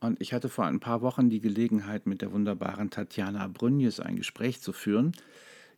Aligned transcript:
Und 0.00 0.20
ich 0.20 0.32
hatte 0.32 0.48
vor 0.48 0.64
ein 0.64 0.80
paar 0.80 1.02
Wochen 1.02 1.28
die 1.28 1.40
Gelegenheit, 1.40 2.06
mit 2.06 2.22
der 2.22 2.32
wunderbaren 2.32 2.88
Tatjana 2.90 3.46
Brünjes 3.48 4.00
ein 4.00 4.16
Gespräch 4.16 4.62
zu 4.62 4.72
führen. 4.72 5.12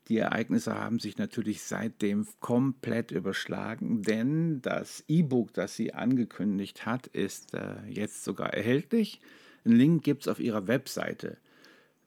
Die 0.08 0.17
Ereignisse 0.18 0.79
haben 0.79 0.98
sich 0.98 1.18
natürlich 1.18 1.62
seitdem 1.62 2.27
komplett 2.40 3.11
überschlagen, 3.11 4.03
denn 4.03 4.61
das 4.62 5.04
E-Book, 5.08 5.53
das 5.54 5.77
sie 5.77 5.95
angekündigt 5.95 6.85
hat, 6.87 7.06
ist 7.08 7.54
äh, 7.54 7.77
jetzt 7.88 8.24
sogar 8.24 8.53
erhältlich. 8.53 9.21
Einen 9.64 9.77
Link 9.77 10.03
gibt 10.03 10.23
es 10.23 10.29
auf 10.29 10.41
ihrer 10.41 10.67
Webseite 10.67 11.37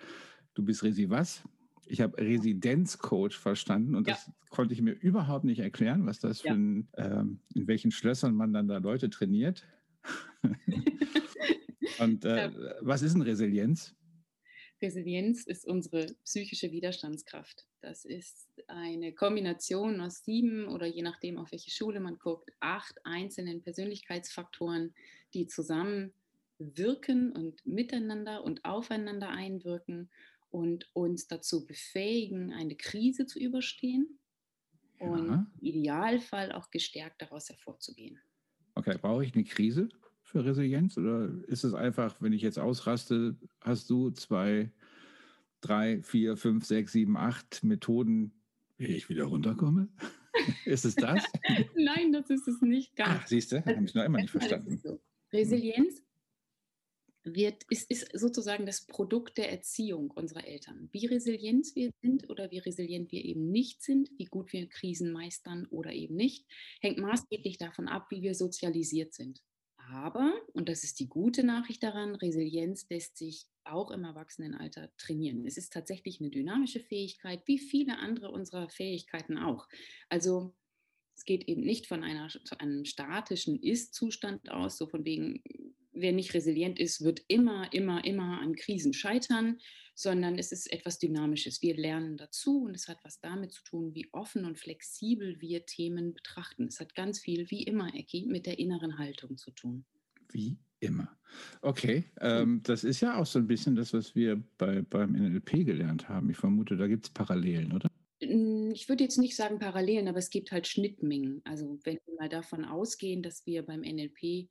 du 0.56 0.64
bist 0.64 0.84
Resi 0.84 1.10
was? 1.10 1.44
Ich 1.86 2.02
habe 2.02 2.18
Residenzcoach 2.18 3.34
verstanden 3.38 3.96
und 3.96 4.08
ja. 4.08 4.14
das 4.14 4.32
konnte 4.50 4.74
ich 4.74 4.82
mir 4.82 4.94
überhaupt 4.94 5.46
nicht 5.46 5.60
erklären, 5.60 6.06
was 6.06 6.20
das 6.20 6.44
ja. 6.44 6.52
für 6.52 6.58
ein, 6.58 6.88
ähm, 6.98 7.40
in 7.54 7.68
welchen 7.68 7.92
Schlössern 7.92 8.34
man 8.36 8.54
dann 8.54 8.68
da 8.68 8.78
Leute 8.78 9.10
trainiert. 9.10 9.68
und 12.00 12.26
äh, 12.26 12.50
ja. 12.50 12.52
was 12.82 13.02
ist 13.02 13.14
denn 13.14 13.22
Resilienz? 13.22 13.96
Resilienz 14.82 15.46
ist 15.46 15.66
unsere 15.66 16.08
psychische 16.24 16.72
Widerstandskraft. 16.72 17.66
Das 17.82 18.06
ist 18.06 18.50
eine 18.68 19.14
Kombination 19.14 20.02
aus 20.02 20.24
sieben 20.24 20.68
oder 20.68 20.86
je 20.86 21.02
nachdem, 21.02 21.38
auf 21.38 21.52
welche 21.52 21.72
Schule 21.72 22.00
man 22.00 22.18
guckt, 22.18 22.52
acht 22.60 23.00
einzelnen 23.06 23.62
Persönlichkeitsfaktoren, 23.62 24.94
die 25.34 25.48
zusammen 25.48 26.14
wirken 26.58 27.32
und 27.32 27.66
miteinander 27.66 28.44
und 28.44 28.64
aufeinander 28.66 29.30
einwirken 29.30 30.10
und 30.56 30.90
uns 30.94 31.28
dazu 31.28 31.66
befähigen, 31.66 32.54
eine 32.54 32.78
Krise 32.78 33.26
zu 33.26 33.40
überstehen 33.40 34.20
ja. 35.02 35.08
und 35.08 35.28
im 35.28 35.48
Idealfall 35.60 36.54
auch 36.54 36.72
gestärkt 36.72 37.22
daraus 37.22 37.50
hervorzugehen. 37.50 38.18
Okay, 38.74 38.98
brauche 39.02 39.26
ich 39.26 39.36
eine 39.36 39.44
Krise 39.44 39.90
für 40.24 40.46
Resilienz 40.46 40.98
oder 40.98 41.30
ist 41.48 41.66
es 41.66 41.74
einfach, 41.74 42.22
wenn 42.22 42.32
ich 42.32 42.42
jetzt 42.42 42.58
ausraste, 42.58 43.36
hast 43.60 43.90
du 43.90 44.12
zwei, 44.12 44.72
drei, 45.60 46.02
vier, 46.02 46.38
fünf, 46.38 46.64
sechs, 46.64 46.94
sieben, 46.94 47.18
acht 47.18 47.66
Methoden, 47.66 48.32
wie 48.78 48.96
ich 48.96 49.10
wieder 49.10 49.26
runterkomme? 49.26 49.90
ist 50.66 50.86
es 50.86 50.96
das? 50.96 51.22
Nein, 51.76 52.14
das 52.14 52.30
ist 52.30 52.48
es 52.48 52.62
nicht 52.62 52.96
ganz. 52.96 53.20
Ach, 53.24 53.28
siehst 53.28 53.52
du, 53.52 53.66
habe 53.66 53.84
ich 53.84 53.94
noch 53.94 54.06
immer 54.06 54.22
nicht 54.22 54.32
verstanden. 54.32 54.80
So. 54.82 55.02
Resilienz 55.34 56.02
wird, 57.26 57.64
ist, 57.70 57.90
ist 57.90 58.10
sozusagen 58.14 58.66
das 58.66 58.86
Produkt 58.86 59.38
der 59.38 59.52
Erziehung 59.52 60.12
unserer 60.12 60.46
Eltern. 60.46 60.90
Wie 60.92 61.06
resilient 61.06 61.68
wir 61.76 61.92
sind 62.02 62.30
oder 62.30 62.52
wie 62.52 62.60
resilient 62.60 63.12
wir 63.12 63.24
eben 63.24 63.52
nicht 63.52 63.82
sind, 63.82 64.10
wie 64.18 64.26
gut 64.26 64.54
wir 64.54 64.68
Krisen 64.70 65.12
meistern 65.12 65.66
oder 65.68 65.92
eben 65.92 66.16
nicht, 66.16 66.46
hängt 66.82 67.00
maßgeblich 67.00 67.58
davon 67.58 67.88
ab, 67.88 68.08
wie 68.10 68.22
wir 68.22 68.36
sozialisiert 68.36 69.14
sind. 69.14 69.42
Aber, 69.78 70.34
und 70.54 70.68
das 70.68 70.84
ist 70.84 71.00
die 71.00 71.08
gute 71.08 71.44
Nachricht 71.44 71.84
daran, 71.84 72.16
Resilienz 72.16 72.88
lässt 72.90 73.18
sich 73.18 73.46
auch 73.66 73.92
im 73.92 74.04
Erwachsenenalter 74.04 74.92
trainieren. 74.98 75.46
Es 75.46 75.58
ist 75.58 75.74
tatsächlich 75.74 76.20
eine 76.20 76.30
dynamische 76.30 76.80
Fähigkeit, 76.80 77.42
wie 77.46 77.60
viele 77.60 77.98
andere 78.00 78.32
unserer 78.32 78.70
Fähigkeiten 78.70 79.38
auch. 79.38 79.68
Also 80.10 80.56
es 81.16 81.24
geht 81.24 81.48
eben 81.48 81.62
nicht 81.62 81.88
von 81.88 82.04
einer, 82.04 82.30
einem 82.60 82.86
statischen 82.86 83.62
Ist-Zustand 83.62 84.50
aus, 84.52 84.78
so 84.78 84.88
von 84.88 85.06
wegen, 85.06 85.42
wer 85.96 86.12
nicht 86.12 86.34
resilient 86.34 86.80
ist, 86.80 87.04
wird 87.04 87.24
immer, 87.28 87.72
immer, 87.74 88.04
immer 88.06 88.42
an 88.42 88.56
Krisen 88.56 88.94
scheitern, 88.94 89.58
sondern 89.96 90.38
es 90.38 90.52
ist 90.52 90.72
etwas 90.72 91.00
Dynamisches. 91.00 91.62
Wir 91.62 91.76
lernen 91.76 92.18
dazu 92.18 92.64
und 92.66 92.76
es 92.76 92.88
hat 92.88 93.00
was 93.04 93.20
damit 93.22 93.54
zu 93.54 93.64
tun, 93.64 93.96
wie 93.96 94.10
offen 94.12 94.46
und 94.46 94.60
flexibel 94.60 95.40
wir 95.40 95.66
Themen 95.66 96.14
betrachten. 96.14 96.68
Es 96.68 96.80
hat 96.80 96.96
ganz 96.96 97.20
viel, 97.20 97.50
wie 97.50 97.64
immer, 97.64 97.96
Ecki, 97.96 98.26
mit 98.28 98.46
der 98.46 98.60
inneren 98.60 98.98
Haltung 98.98 99.38
zu 99.38 99.52
tun. 99.52 99.86
Wie 100.32 100.58
immer. 100.82 101.18
Okay, 101.62 102.04
ähm, 102.20 102.62
das 102.64 102.84
ist 102.84 103.02
ja 103.02 103.18
auch 103.18 103.26
so 103.26 103.40
ein 103.40 103.48
bisschen 103.48 103.76
das, 103.76 103.94
was 103.94 104.16
wir 104.16 104.42
bei, 104.58 104.82
beim 104.82 105.14
NLP 105.14 105.66
gelernt 105.66 106.10
haben. 106.10 106.30
Ich 106.30 106.38
vermute, 106.38 106.76
da 106.76 106.88
gibt 106.88 107.06
es 107.06 107.10
Parallelen, 107.12 107.72
oder? 107.72 107.90
Ich 108.20 108.90
würde 108.90 109.04
jetzt 109.04 109.18
nicht 109.18 109.36
sagen 109.36 109.60
Parallelen, 109.60 110.08
aber 110.08 110.20
es 110.20 110.30
gibt 110.30 110.52
halt 110.52 110.68
Schnittmengen. 110.68 111.42
Also 111.46 111.80
wenn 111.84 112.00
wir 112.06 112.16
mal 112.20 112.30
davon 112.30 112.66
ausgehen, 112.66 113.22
dass 113.22 113.46
wir 113.46 113.64
beim 113.64 113.82
NLP 113.82 114.50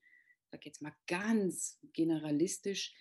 sage 0.54 0.66
jetzt 0.66 0.82
mal 0.82 0.94
ganz 1.08 1.80
generalistisch, 1.92 2.94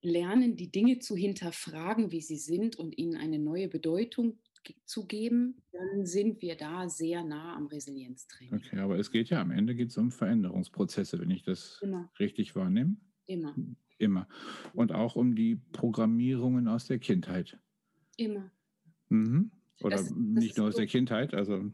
lernen, 0.00 0.54
die 0.54 0.70
Dinge 0.70 1.00
zu 1.00 1.16
hinterfragen, 1.16 2.12
wie 2.12 2.20
sie 2.20 2.36
sind 2.36 2.76
und 2.76 2.96
ihnen 2.96 3.16
eine 3.16 3.38
neue 3.38 3.68
Bedeutung 3.68 4.38
zu 4.84 5.06
geben, 5.06 5.62
dann 5.72 6.06
sind 6.06 6.40
wir 6.40 6.56
da 6.56 6.88
sehr 6.88 7.24
nah 7.24 7.56
am 7.56 7.66
Resilienztraining. 7.66 8.54
Okay, 8.54 8.78
aber 8.78 8.98
es 8.98 9.10
geht 9.10 9.28
ja 9.28 9.40
am 9.40 9.50
Ende 9.50 9.74
geht 9.74 9.96
um 9.98 10.12
Veränderungsprozesse, 10.12 11.18
wenn 11.18 11.30
ich 11.30 11.42
das 11.42 11.80
Immer. 11.82 12.10
richtig 12.20 12.54
wahrnehme. 12.54 12.96
Immer. 13.26 13.56
Immer. 13.98 14.28
Und 14.72 14.92
auch 14.92 15.16
um 15.16 15.34
die 15.34 15.56
Programmierungen 15.72 16.68
aus 16.68 16.86
der 16.86 16.98
Kindheit. 16.98 17.58
Immer. 18.16 18.52
Mhm. 19.08 19.50
Oder 19.80 19.96
das, 19.96 20.08
das 20.08 20.16
nicht 20.16 20.58
nur 20.58 20.68
aus 20.68 20.74
so. 20.74 20.78
der 20.78 20.86
Kindheit, 20.86 21.34
also 21.34 21.72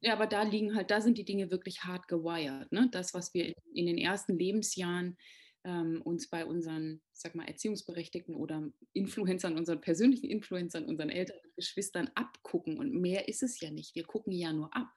ja, 0.00 0.14
aber 0.14 0.26
da 0.26 0.42
liegen 0.42 0.74
halt, 0.74 0.90
da 0.90 1.00
sind 1.00 1.18
die 1.18 1.24
Dinge 1.24 1.50
wirklich 1.50 1.84
hart 1.84 2.08
gewired. 2.08 2.72
Ne? 2.72 2.88
Das, 2.90 3.12
was 3.14 3.34
wir 3.34 3.52
in 3.74 3.86
den 3.86 3.98
ersten 3.98 4.38
Lebensjahren 4.38 5.16
ähm, 5.64 6.00
uns 6.02 6.30
bei 6.30 6.46
unseren, 6.46 7.02
sag 7.12 7.34
mal, 7.34 7.46
Erziehungsberechtigten 7.46 8.34
oder 8.34 8.70
Influencern, 8.94 9.58
unseren 9.58 9.80
persönlichen 9.80 10.30
Influencern, 10.30 10.86
unseren 10.86 11.10
Eltern 11.10 11.36
und 11.44 11.56
Geschwistern 11.56 12.10
abgucken. 12.14 12.78
Und 12.78 12.94
mehr 12.94 13.28
ist 13.28 13.42
es 13.42 13.60
ja 13.60 13.70
nicht. 13.70 13.94
Wir 13.94 14.04
gucken 14.04 14.32
ja 14.32 14.52
nur 14.52 14.74
ab. 14.74 14.88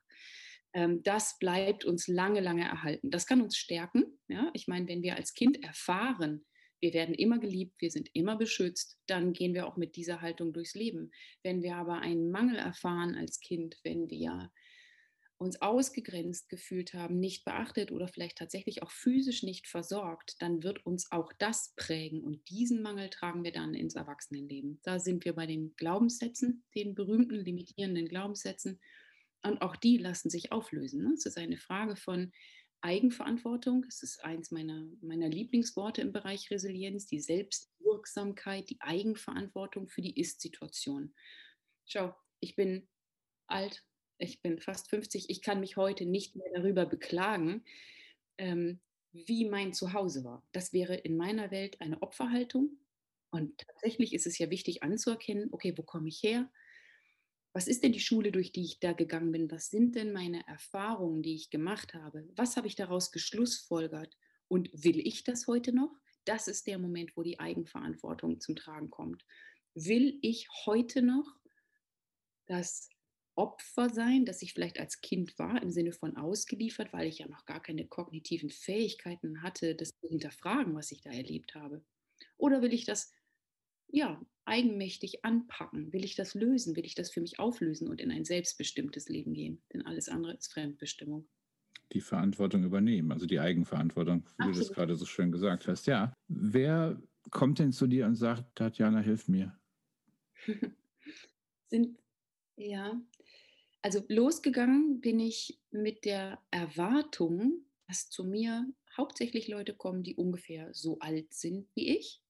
Ähm, 0.74 1.04
das 1.04 1.38
bleibt 1.38 1.83
uns 1.83 2.07
lange, 2.07 2.39
lange 2.39 2.63
erhalten. 2.63 3.12
Das 3.12 3.27
kann 3.27 3.42
uns 3.42 3.57
stärken. 3.57 4.19
Ja? 4.30 4.51
Ich 4.54 4.68
meine, 4.68 4.88
wenn 4.88 5.04
wir 5.04 5.18
als 5.18 5.33
Kind 5.33 5.62
erfahren, 5.63 6.45
wir 6.80 6.94
werden 6.94 7.16
immer 7.16 7.39
geliebt, 7.39 7.75
wir 7.80 7.92
sind 7.92 8.10
immer 8.13 8.38
beschützt, 8.38 8.98
dann 9.07 9.31
gehen 9.33 9.54
wir 9.54 9.68
auch 9.68 9.77
mit 9.77 9.95
dieser 9.95 10.22
Haltung 10.22 10.51
durchs 10.54 10.75
Leben. 10.75 11.12
Wenn 11.42 11.62
wir 11.62 11.75
aber 11.75 12.00
einen 12.00 12.30
Mangel 12.30 12.57
erfahren 12.57 13.16
als 13.16 13.39
Kind, 13.39 13.77
wenn 13.83 14.10
wir 14.10 14.51
uns 15.44 15.62
ausgegrenzt 15.62 16.50
gefühlt 16.50 16.94
haben, 16.94 17.19
nicht 17.19 17.45
beachtet 17.45 17.92
oder 17.92 18.07
vielleicht 18.07 18.38
tatsächlich 18.38 18.81
auch 18.81 18.92
physisch 18.92 19.44
nicht 19.44 19.68
versorgt, 19.68 20.42
dann 20.42 20.63
wird 20.63 20.86
uns 20.86 21.12
auch 21.12 21.31
das 21.38 21.74
prägen 21.75 22.24
und 22.24 22.50
diesen 22.50 22.81
Mangel 22.81 23.10
tragen 23.10 23.44
wir 23.44 23.51
dann 23.51 23.74
ins 23.75 23.95
Erwachsenenleben. 23.95 24.80
Da 24.84 25.00
sind 25.00 25.25
wir 25.25 25.34
bei 25.34 25.45
den 25.45 25.75
Glaubenssätzen, 25.75 26.63
den 26.75 26.95
berühmten 26.95 27.36
limitierenden 27.36 28.07
Glaubenssätzen 28.07 28.80
Und 29.44 29.62
auch 29.62 29.75
die 29.75 29.98
lassen 29.98 30.30
sich 30.30 30.51
auflösen. 30.51 31.04
Ne? 31.04 31.13
Es 31.13 31.25
ist 31.25 31.38
eine 31.38 31.57
Frage 31.57 31.96
von 31.96 32.31
Eigenverantwortung. 32.81 33.86
Es 33.88 34.04
ist 34.04 34.24
eins 34.24 34.51
meiner, 34.51 34.86
meiner 35.01 35.30
Lieblingsworte 35.30 36.01
im 36.01 36.12
Bereich 36.12 36.51
Resilienz, 36.51 37.06
die 37.06 37.19
Selbstwirksamkeit, 37.19 38.69
die 38.69 38.81
Eigenverantwortung 38.81 39.88
für 39.88 40.01
die 40.01 40.19
Ist-Situation. 40.19 41.13
Schau, 41.86 42.16
ich 42.39 42.56
bin 42.56 42.88
alt, 43.48 43.84
ich 44.24 44.42
bin 44.42 44.60
fast 44.60 44.90
50, 44.90 45.30
ich 45.30 45.42
kann 45.42 45.60
mich 45.60 45.78
heute 45.78 46.06
nicht 46.06 46.36
mehr 46.36 46.50
darüber 46.54 46.86
beklagen, 46.86 47.64
ähm, 48.38 48.80
wie 49.12 49.46
mein 49.46 49.74
Zuhause 49.74 50.24
war. 50.24 50.44
Das 50.52 50.74
wäre 50.74 50.96
in 50.96 51.18
meiner 51.18 51.52
Welt 51.52 51.80
eine 51.81 52.02
Opferhaltung. 52.02 52.78
Und 53.30 53.58
tatsächlich 53.60 54.14
ist 54.14 54.25
es 54.25 54.38
ja 54.38 54.50
wichtig 54.50 54.84
anzuerkennen, 54.84 55.50
okay, 55.52 55.78
wo 55.78 55.84
komme 55.84 56.08
ich 56.08 56.22
her? 56.24 56.52
Was 57.52 57.68
ist 57.68 57.84
denn 57.84 57.92
die 57.92 58.00
Schule, 58.00 58.31
durch 58.31 58.52
die 58.52 58.64
ich 58.64 58.80
da 58.80 58.94
gegangen 58.94 59.31
bin? 59.31 59.52
Was 59.52 59.70
sind 59.70 59.96
denn 59.96 60.12
meine 60.12 60.46
Erfahrungen, 60.48 61.22
die 61.22 61.36
ich 61.36 61.52
gemacht 61.52 61.94
habe? 61.94 62.28
Was 62.36 62.58
habe 62.58 62.68
ich 62.68 62.75
daraus 62.75 63.12
geschlussfolgert? 63.12 64.18
Und 64.48 64.70
will 64.74 65.00
ich 65.00 65.24
das 65.24 65.46
heute 65.46 65.74
noch? 65.74 65.96
Das 66.25 66.48
ist 66.48 66.66
der 66.68 66.80
Moment, 66.80 67.16
wo 67.16 67.22
die 67.22 67.40
Eigenverantwortung 67.40 68.40
zum 68.40 68.56
Tragen 68.56 68.90
kommt. 68.90 69.25
Will 69.75 70.18
ich 70.22 70.48
heute 70.66 71.02
noch 71.02 71.28
das 72.48 72.90
Opfer 73.35 73.89
sein, 73.89 74.25
das 74.25 74.41
ich 74.41 74.53
vielleicht 74.53 74.80
als 74.80 75.01
Kind 75.01 75.38
war, 75.39 75.62
im 75.62 75.71
Sinne 75.71 75.91
von 75.91 76.18
ausgeliefert, 76.18 76.94
weil 76.94 77.07
ich 77.07 77.19
ja 77.19 77.27
noch 77.27 77.45
gar 77.45 77.62
keine 77.62 77.88
kognitiven 77.88 78.50
Fähigkeiten 78.50 79.41
hatte, 79.41 79.75
das 79.75 79.89
zu 80.00 80.07
hinterfragen, 80.07 80.75
was 80.75 80.91
ich 80.91 81.01
da 81.01 81.12
erlebt 81.12 81.56
habe? 81.56 81.83
Oder 82.38 82.62
will 82.62 82.74
ich 82.74 82.85
das 82.85 83.12
ja, 83.94 84.19
eigenmächtig 84.45 85.24
anpacken? 85.24 85.94
Will 85.94 86.03
ich 86.03 86.15
das 86.15 86.33
lösen? 86.33 86.75
Will 86.75 86.85
ich 86.85 86.95
das 86.95 87.12
für 87.12 87.21
mich 87.21 87.39
auflösen 87.39 87.88
und 87.88 88.01
in 88.01 88.12
ein 88.12 88.25
selbstbestimmtes 88.25 89.07
Leben 89.07 89.33
gehen? 89.33 89.62
Denn 89.71 89.83
alles 89.83 90.09
andere 90.09 90.33
ist 90.33 90.51
Fremdbestimmung. 90.51 91.27
Die 91.91 92.01
Verantwortung 92.01 92.63
übernehmen, 92.63 93.12
also 93.12 93.27
die 93.27 93.39
Eigenverantwortung, 93.39 94.24
wie 94.38 94.44
Absolut. 94.44 94.56
du 94.56 94.59
das 94.59 94.71
gerade 94.74 94.95
so 94.95 95.06
schön 95.06 95.31
gesagt 95.31 95.68
hast. 95.68 95.86
Ja, 95.86 96.13
wer 96.27 97.00
kommt 97.29 97.59
denn 97.59 97.71
zu 97.71 97.86
dir 97.86 98.07
und 98.07 98.15
sagt, 98.15 98.56
Tatjana, 98.56 99.00
hilf 99.00 99.27
mir? 99.27 99.56
Sind, 101.69 102.00
ja, 102.57 103.00
also 103.83 104.03
losgegangen 104.07 105.01
bin 105.01 105.19
ich 105.19 105.59
mit 105.71 106.06
der 106.06 106.41
Erwartung, 106.51 107.65
dass 107.88 108.09
zu 108.09 108.24
mir 108.24 108.65
hauptsächlich 108.95 109.50
Leute 109.50 109.74
kommen, 109.74 110.03
die 110.03 110.15
ungefähr 110.15 110.74
so 110.74 111.00
alt 111.00 111.33
sind 111.33 111.68
wie 111.75 111.97
ich 111.97 112.21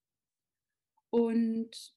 und 1.11 1.93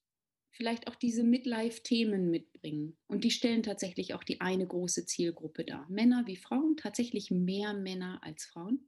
vielleicht 0.50 0.88
auch 0.88 0.94
diese 0.94 1.24
Midlife-Themen 1.24 2.30
mitbringen. 2.30 2.98
Und 3.06 3.24
die 3.24 3.30
stellen 3.30 3.62
tatsächlich 3.62 4.12
auch 4.12 4.24
die 4.24 4.40
eine 4.42 4.66
große 4.66 5.06
Zielgruppe 5.06 5.64
dar. 5.64 5.88
Männer 5.88 6.26
wie 6.26 6.36
Frauen, 6.36 6.76
tatsächlich 6.76 7.30
mehr 7.30 7.72
Männer 7.72 8.20
als 8.22 8.44
Frauen, 8.44 8.86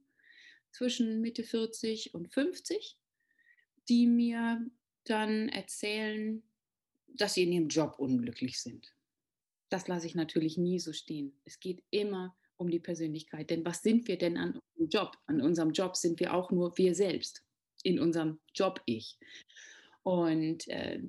zwischen 0.71 1.19
Mitte 1.21 1.43
40 1.43 2.13
und 2.13 2.31
50, 2.31 2.95
die 3.87 4.05
mir 4.05 4.63
dann 5.03 5.49
erzählen, 5.49 6.43
dass 7.07 7.33
sie 7.33 7.43
in 7.43 7.53
ihrem 7.53 7.69
Job 7.69 7.95
unglücklich 7.97 8.61
sind. 8.61 8.93
Das 9.69 9.87
lasse 9.87 10.07
ich 10.07 10.15
natürlich 10.15 10.57
nie 10.57 10.79
so 10.79 10.93
stehen. 10.93 11.39
Es 11.45 11.59
geht 11.59 11.83
immer 11.91 12.35
um 12.57 12.69
die 12.69 12.79
Persönlichkeit. 12.79 13.49
Denn 13.49 13.65
was 13.65 13.81
sind 13.81 14.07
wir 14.07 14.17
denn 14.17 14.37
an 14.37 14.59
unserem 14.59 14.89
Job? 14.89 15.17
An 15.27 15.41
unserem 15.41 15.71
Job 15.71 15.95
sind 15.95 16.19
wir 16.19 16.33
auch 16.33 16.51
nur 16.51 16.77
wir 16.77 16.93
selbst, 16.93 17.43
in 17.83 17.99
unserem 17.99 18.39
Job-Ich. 18.53 19.17
Und 20.03 20.67
äh, 20.67 21.01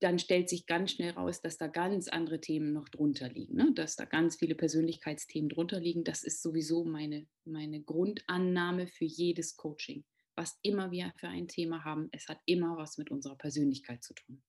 dann 0.00 0.18
stellt 0.18 0.48
sich 0.48 0.66
ganz 0.66 0.92
schnell 0.92 1.12
raus, 1.12 1.40
dass 1.40 1.56
da 1.56 1.68
ganz 1.68 2.08
andere 2.08 2.40
Themen 2.40 2.72
noch 2.72 2.88
drunter 2.88 3.28
liegen, 3.28 3.54
ne? 3.54 3.72
dass 3.74 3.96
da 3.96 4.04
ganz 4.04 4.36
viele 4.36 4.54
Persönlichkeitsthemen 4.54 5.48
drunter 5.48 5.80
liegen. 5.80 6.04
Das 6.04 6.22
ist 6.22 6.42
sowieso 6.42 6.84
meine, 6.84 7.26
meine 7.44 7.82
Grundannahme 7.82 8.88
für 8.88 9.04
jedes 9.04 9.56
Coaching. 9.56 10.04
Was 10.34 10.58
immer 10.62 10.90
wir 10.90 11.12
für 11.16 11.28
ein 11.28 11.48
Thema 11.48 11.84
haben, 11.84 12.08
es 12.12 12.28
hat 12.28 12.40
immer 12.44 12.76
was 12.76 12.98
mit 12.98 13.10
unserer 13.10 13.36
Persönlichkeit 13.36 14.04
zu 14.04 14.12
tun. 14.12 14.42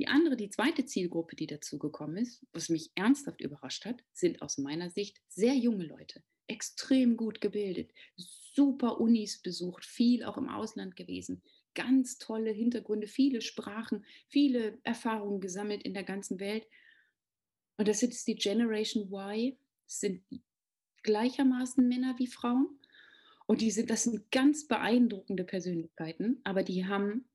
Die 0.00 0.08
andere, 0.08 0.34
die 0.34 0.48
zweite 0.48 0.86
Zielgruppe, 0.86 1.36
die 1.36 1.46
dazugekommen 1.46 2.16
ist, 2.16 2.42
was 2.54 2.70
mich 2.70 2.90
ernsthaft 2.94 3.42
überrascht 3.42 3.84
hat, 3.84 4.02
sind 4.14 4.40
aus 4.40 4.56
meiner 4.56 4.88
Sicht 4.88 5.20
sehr 5.28 5.54
junge 5.54 5.84
Leute, 5.84 6.22
extrem 6.46 7.18
gut 7.18 7.42
gebildet, 7.42 7.92
super 8.16 8.98
Unis 8.98 9.42
besucht, 9.42 9.84
viel 9.84 10.24
auch 10.24 10.38
im 10.38 10.48
Ausland 10.48 10.96
gewesen, 10.96 11.42
ganz 11.74 12.16
tolle 12.16 12.50
Hintergründe, 12.50 13.08
viele 13.08 13.42
Sprachen, 13.42 14.06
viele 14.26 14.78
Erfahrungen 14.84 15.42
gesammelt 15.42 15.82
in 15.82 15.92
der 15.92 16.04
ganzen 16.04 16.40
Welt. 16.40 16.66
Und 17.76 17.86
das 17.86 18.02
ist 18.02 18.26
die 18.26 18.36
Generation 18.36 19.12
Y, 19.12 19.54
sind 19.84 20.22
gleichermaßen 21.02 21.86
Männer 21.86 22.14
wie 22.18 22.26
Frauen. 22.26 22.80
Und 23.46 23.60
die 23.60 23.70
sind, 23.70 23.90
das 23.90 24.04
sind 24.04 24.30
ganz 24.30 24.66
beeindruckende 24.66 25.44
Persönlichkeiten, 25.44 26.40
aber 26.42 26.62
die 26.62 26.86
haben 26.86 27.29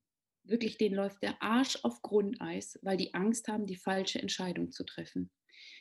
wirklich, 0.48 0.78
denen 0.78 0.94
läuft 0.94 1.22
der 1.22 1.42
Arsch 1.42 1.78
auf 1.82 2.02
Grundeis, 2.02 2.78
weil 2.82 2.96
die 2.96 3.14
Angst 3.14 3.48
haben, 3.48 3.66
die 3.66 3.76
falsche 3.76 4.20
Entscheidung 4.20 4.72
zu 4.72 4.84
treffen. 4.84 5.30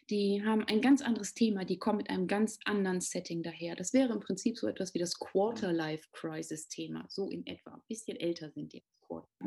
Die 0.09 0.43
haben 0.45 0.63
ein 0.67 0.81
ganz 0.81 1.01
anderes 1.01 1.33
Thema, 1.33 1.65
die 1.65 1.79
kommen 1.79 1.97
mit 1.97 2.09
einem 2.09 2.27
ganz 2.27 2.59
anderen 2.65 3.01
Setting 3.01 3.43
daher. 3.43 3.75
Das 3.75 3.93
wäre 3.93 4.13
im 4.13 4.19
Prinzip 4.19 4.57
so 4.57 4.67
etwas 4.67 4.93
wie 4.93 4.99
das 4.99 5.19
Quarter-Life-Crisis-Thema, 5.19 7.05
so 7.09 7.29
in 7.29 7.45
etwa. 7.47 7.73
Ein 7.73 7.81
bisschen 7.87 8.17
älter 8.17 8.51
sind 8.51 8.73
die. 8.73 8.83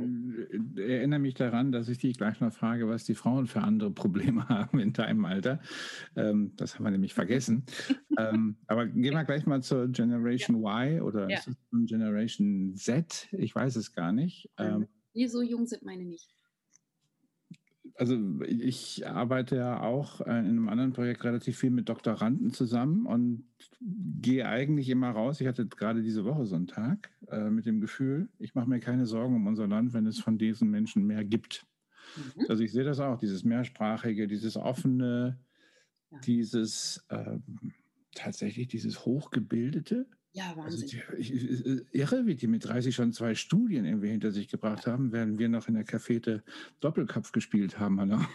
Ich 0.01 0.79
erinnere 0.79 1.19
mich 1.19 1.35
daran, 1.35 1.73
dass 1.73 1.89
ich 1.89 1.99
dich 1.99 2.17
gleich 2.17 2.41
mal 2.41 2.51
frage, 2.51 2.89
was 2.89 3.05
die 3.05 3.15
Frauen 3.15 3.47
für 3.47 3.61
andere 3.61 3.91
Probleme 3.91 4.49
haben 4.49 4.79
in 4.79 4.93
deinem 4.93 5.25
Alter. 5.25 5.61
Ähm, 6.17 6.53
das 6.57 6.77
haben 6.77 6.85
wir 6.85 6.91
nämlich 6.91 7.15
vergessen. 7.15 7.65
ähm, 8.19 8.57
aber 8.67 8.87
gehen 8.87 9.15
wir 9.15 9.25
gleich 9.25 9.47
mal 9.47 9.63
zur 9.63 9.89
Generation 9.89 10.63
ja. 10.63 10.85
Y 10.85 11.03
oder 11.03 11.29
ja. 11.29 11.41
Generation 11.73 12.77
Z? 12.77 13.29
Ich 13.33 13.55
weiß 13.55 13.77
es 13.77 13.93
gar 13.93 14.13
nicht. 14.13 14.51
Ähm, 14.59 14.87
nee, 15.15 15.27
so 15.27 15.43
jung 15.43 15.67
sind 15.67 15.83
meine 15.83 16.05
nicht 16.05 16.29
also 17.99 18.17
ich 18.47 19.07
arbeite 19.07 19.57
ja 19.57 19.81
auch 19.81 20.21
äh, 20.21 20.25
in 20.25 20.47
einem 20.47 20.69
anderen 20.69 20.93
Projekt 20.93 21.25
relativ 21.25 21.59
viel 21.59 21.71
mit 21.71 21.89
Doktoranden 21.89 22.53
zusammen 22.53 23.07
und 23.07 23.45
gehe 23.81 24.47
eigentlich 24.47 24.89
immer 24.89 25.11
raus. 25.11 25.41
Ich 25.41 25.49
hatte 25.49 25.67
gerade 25.67 26.03
diese 26.03 26.25
Woche 26.25 26.47
so 26.47 26.55
einen 26.55 26.69
Tag 26.69 27.11
äh, 27.29 27.51
mit 27.51 27.67
dem 27.67 27.81
Gefühl, 27.81 28.29
ich 28.39 28.55
mache 28.55 28.69
mir 28.69 28.79
keine 28.79 29.07
Sorgen 29.07 29.35
um 29.35 29.47
unser 29.47 29.67
Land, 29.67 29.93
wenn 29.93 30.07
es 30.07 30.21
von 30.21 30.39
diesen 30.39 30.71
Menschen 30.71 31.07
mehr 31.07 31.25
gibt. 31.25 31.67
Mhm. 32.17 32.45
Also 32.49 32.63
ich 32.63 32.71
sehe 32.71 32.85
das 32.85 33.01
auch, 33.01 33.19
dieses 33.19 33.43
mehrsprachige, 33.43 34.29
dieses 34.29 34.57
offene, 34.57 35.39
ja. 36.13 36.19
dieses 36.21 37.05
äh, 37.09 37.39
tatsächlich 38.15 38.69
dieses 38.69 39.05
hochgebildete. 39.05 40.07
Ja, 40.39 40.51
also 40.51 40.61
Wahnsinn. 40.63 41.01
Also 41.11 41.17
die, 41.17 41.21
ich, 41.21 41.95
irre, 41.95 42.27
wie 42.27 42.37
die 42.37 42.47
mit 42.47 42.65
30 42.65 42.95
schon 42.95 43.13
zwei 43.13 43.35
Studien 43.35 43.85
irgendwie 43.85 44.11
hinter 44.11 44.31
sich 44.31 44.49
gebracht 44.49 44.87
haben, 44.87 45.11
während 45.11 45.39
wir 45.39 45.49
noch 45.49 45.67
in 45.67 45.75
der 45.75 45.83
Cafete 45.83 46.45
Doppelkopf 46.79 47.33
gespielt 47.33 47.81
haben. 47.81 47.99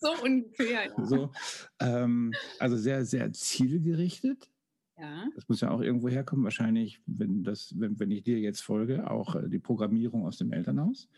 so 0.00 0.08
ungefähr, 0.22 0.86
ja. 0.86 1.04
So, 1.04 1.32
ähm, 1.80 2.34
also 2.58 2.76
sehr, 2.76 3.06
sehr 3.06 3.32
zielgerichtet. 3.32 4.50
Ja. 4.98 5.26
Das 5.34 5.48
muss 5.48 5.62
ja 5.62 5.70
auch 5.70 5.80
irgendwo 5.80 6.08
herkommen, 6.08 6.44
wahrscheinlich, 6.44 7.00
wenn, 7.06 7.42
das, 7.42 7.72
wenn, 7.78 7.98
wenn 7.98 8.10
ich 8.10 8.24
dir 8.24 8.38
jetzt 8.38 8.60
folge, 8.60 9.10
auch 9.10 9.34
äh, 9.36 9.48
die 9.48 9.60
Programmierung 9.60 10.26
aus 10.26 10.36
dem 10.36 10.52
Elternhaus. 10.52 11.08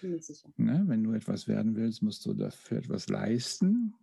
Bin 0.00 0.14
ich 0.14 0.24
sicher. 0.24 0.48
Ne, 0.56 0.84
wenn 0.86 1.02
du 1.02 1.12
etwas 1.12 1.48
werden 1.48 1.76
willst, 1.76 2.02
musst 2.02 2.24
du 2.24 2.32
dafür 2.32 2.78
etwas 2.78 3.08
leisten. 3.08 3.94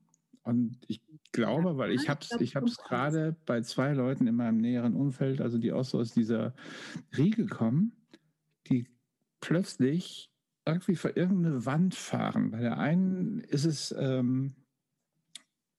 Und 0.43 0.79
ich 0.87 1.01
glaube, 1.31 1.77
weil 1.77 1.91
ich 1.91 2.09
habe 2.09 2.21
es 2.21 2.41
ich 2.41 2.55
hab's 2.55 2.77
gerade 2.77 3.35
bei 3.45 3.61
zwei 3.61 3.93
Leuten 3.93 4.27
in 4.27 4.35
meinem 4.35 4.57
näheren 4.57 4.95
Umfeld, 4.95 5.39
also 5.41 5.57
die 5.57 5.71
auch 5.71 5.85
so 5.85 5.99
aus 5.99 6.13
dieser 6.13 6.55
Riege 7.15 7.45
kommen, 7.45 7.93
die 8.67 8.87
plötzlich 9.39 10.31
irgendwie 10.65 10.95
vor 10.95 11.15
irgendeine 11.15 11.65
Wand 11.65 11.95
fahren. 11.95 12.51
Bei 12.51 12.59
der 12.59 12.77
einen 12.77 13.39
ist 13.39 13.65
es 13.65 13.93
ähm, 13.97 14.55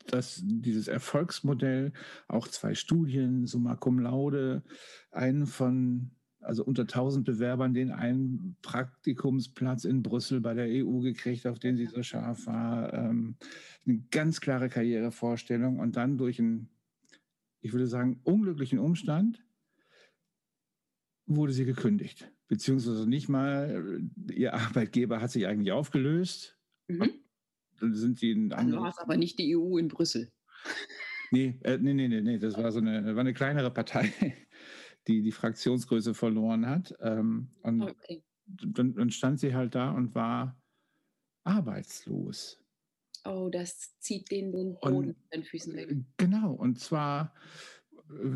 dass 0.06 0.40
dieses 0.44 0.88
Erfolgsmodell, 0.88 1.92
auch 2.28 2.48
zwei 2.48 2.74
Studien, 2.74 3.46
summa 3.46 3.76
cum 3.76 3.98
laude, 3.98 4.62
einen 5.10 5.46
von 5.46 6.12
also 6.42 6.64
unter 6.64 6.82
1000 6.82 7.24
Bewerbern 7.24 7.74
den 7.74 7.90
einen 7.90 8.56
Praktikumsplatz 8.62 9.84
in 9.84 10.02
Brüssel 10.02 10.40
bei 10.40 10.54
der 10.54 10.66
EU 10.68 11.00
gekriegt, 11.00 11.46
auf 11.46 11.58
den 11.58 11.76
sie 11.76 11.86
so 11.86 12.02
scharf 12.02 12.46
war. 12.46 12.92
Ähm, 12.92 13.36
eine 13.86 14.02
ganz 14.10 14.40
klare 14.40 14.68
Karrierevorstellung 14.68 15.78
und 15.78 15.96
dann 15.96 16.18
durch 16.18 16.38
einen, 16.38 16.68
ich 17.60 17.72
würde 17.72 17.86
sagen, 17.86 18.20
unglücklichen 18.24 18.78
Umstand 18.78 19.44
wurde 21.26 21.52
sie 21.52 21.64
gekündigt. 21.64 22.30
Beziehungsweise 22.48 23.08
nicht 23.08 23.28
mal, 23.28 24.00
ihr 24.30 24.54
Arbeitgeber 24.54 25.20
hat 25.20 25.30
sich 25.30 25.46
eigentlich 25.46 25.72
aufgelöst. 25.72 26.58
Mhm. 26.88 27.10
Dann 27.80 27.94
sind 27.94 28.18
sie 28.18 28.32
in 28.32 28.50
Dann 28.50 28.72
war 28.72 28.90
es 28.90 28.98
aber 28.98 29.16
nicht 29.16 29.38
die 29.38 29.56
EU 29.56 29.78
in 29.78 29.88
Brüssel. 29.88 30.30
Nee, 31.30 31.58
äh, 31.62 31.78
nee, 31.78 31.94
nee, 31.94 32.08
nee, 32.08 32.20
nee, 32.20 32.38
das 32.38 32.56
war 32.56 32.70
so 32.70 32.78
eine, 32.78 33.16
war 33.16 33.20
eine 33.20 33.32
kleinere 33.32 33.70
Partei 33.70 34.12
die 35.06 35.22
die 35.22 35.32
Fraktionsgröße 35.32 36.14
verloren 36.14 36.66
hat. 36.66 36.94
Ähm, 37.00 37.50
und 37.62 37.82
okay. 37.82 38.22
dann, 38.46 38.94
dann 38.94 39.10
stand 39.10 39.40
sie 39.40 39.54
halt 39.54 39.74
da 39.74 39.90
und 39.90 40.14
war 40.14 40.60
arbeitslos. 41.44 42.60
oh, 43.24 43.48
das 43.50 43.98
zieht 43.98 44.30
denen 44.30 44.52
den 44.52 44.74
Boden 44.74 45.10
und, 45.10 45.16
den 45.32 45.44
Füßen 45.44 45.74
weg. 45.74 45.96
Genau, 46.16 46.52
und 46.52 46.78
zwar 46.78 47.34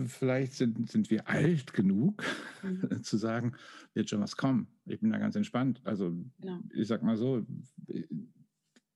vielleicht 0.06 0.54
sind, 0.54 0.90
sind 0.90 1.10
wir 1.10 1.28
alt 1.28 1.72
genug, 1.72 2.24
mhm. 2.62 3.02
zu 3.02 3.16
sagen, 3.16 3.54
wird 3.94 4.08
schon 4.08 4.20
was 4.20 4.36
kommen. 4.36 4.68
Ich 4.86 5.00
bin 5.00 5.10
da 5.10 5.18
ganz 5.18 5.36
entspannt. 5.36 5.80
Also 5.84 6.12
genau. 6.40 6.60
ich 6.72 6.88
sag 6.88 7.02
mal 7.02 7.16
so, 7.16 7.44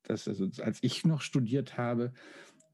dass 0.05 0.27
also, 0.29 0.49
als 0.63 0.79
ich 0.83 1.05
noch 1.05 1.21
studiert 1.21 1.77
habe, 1.77 2.13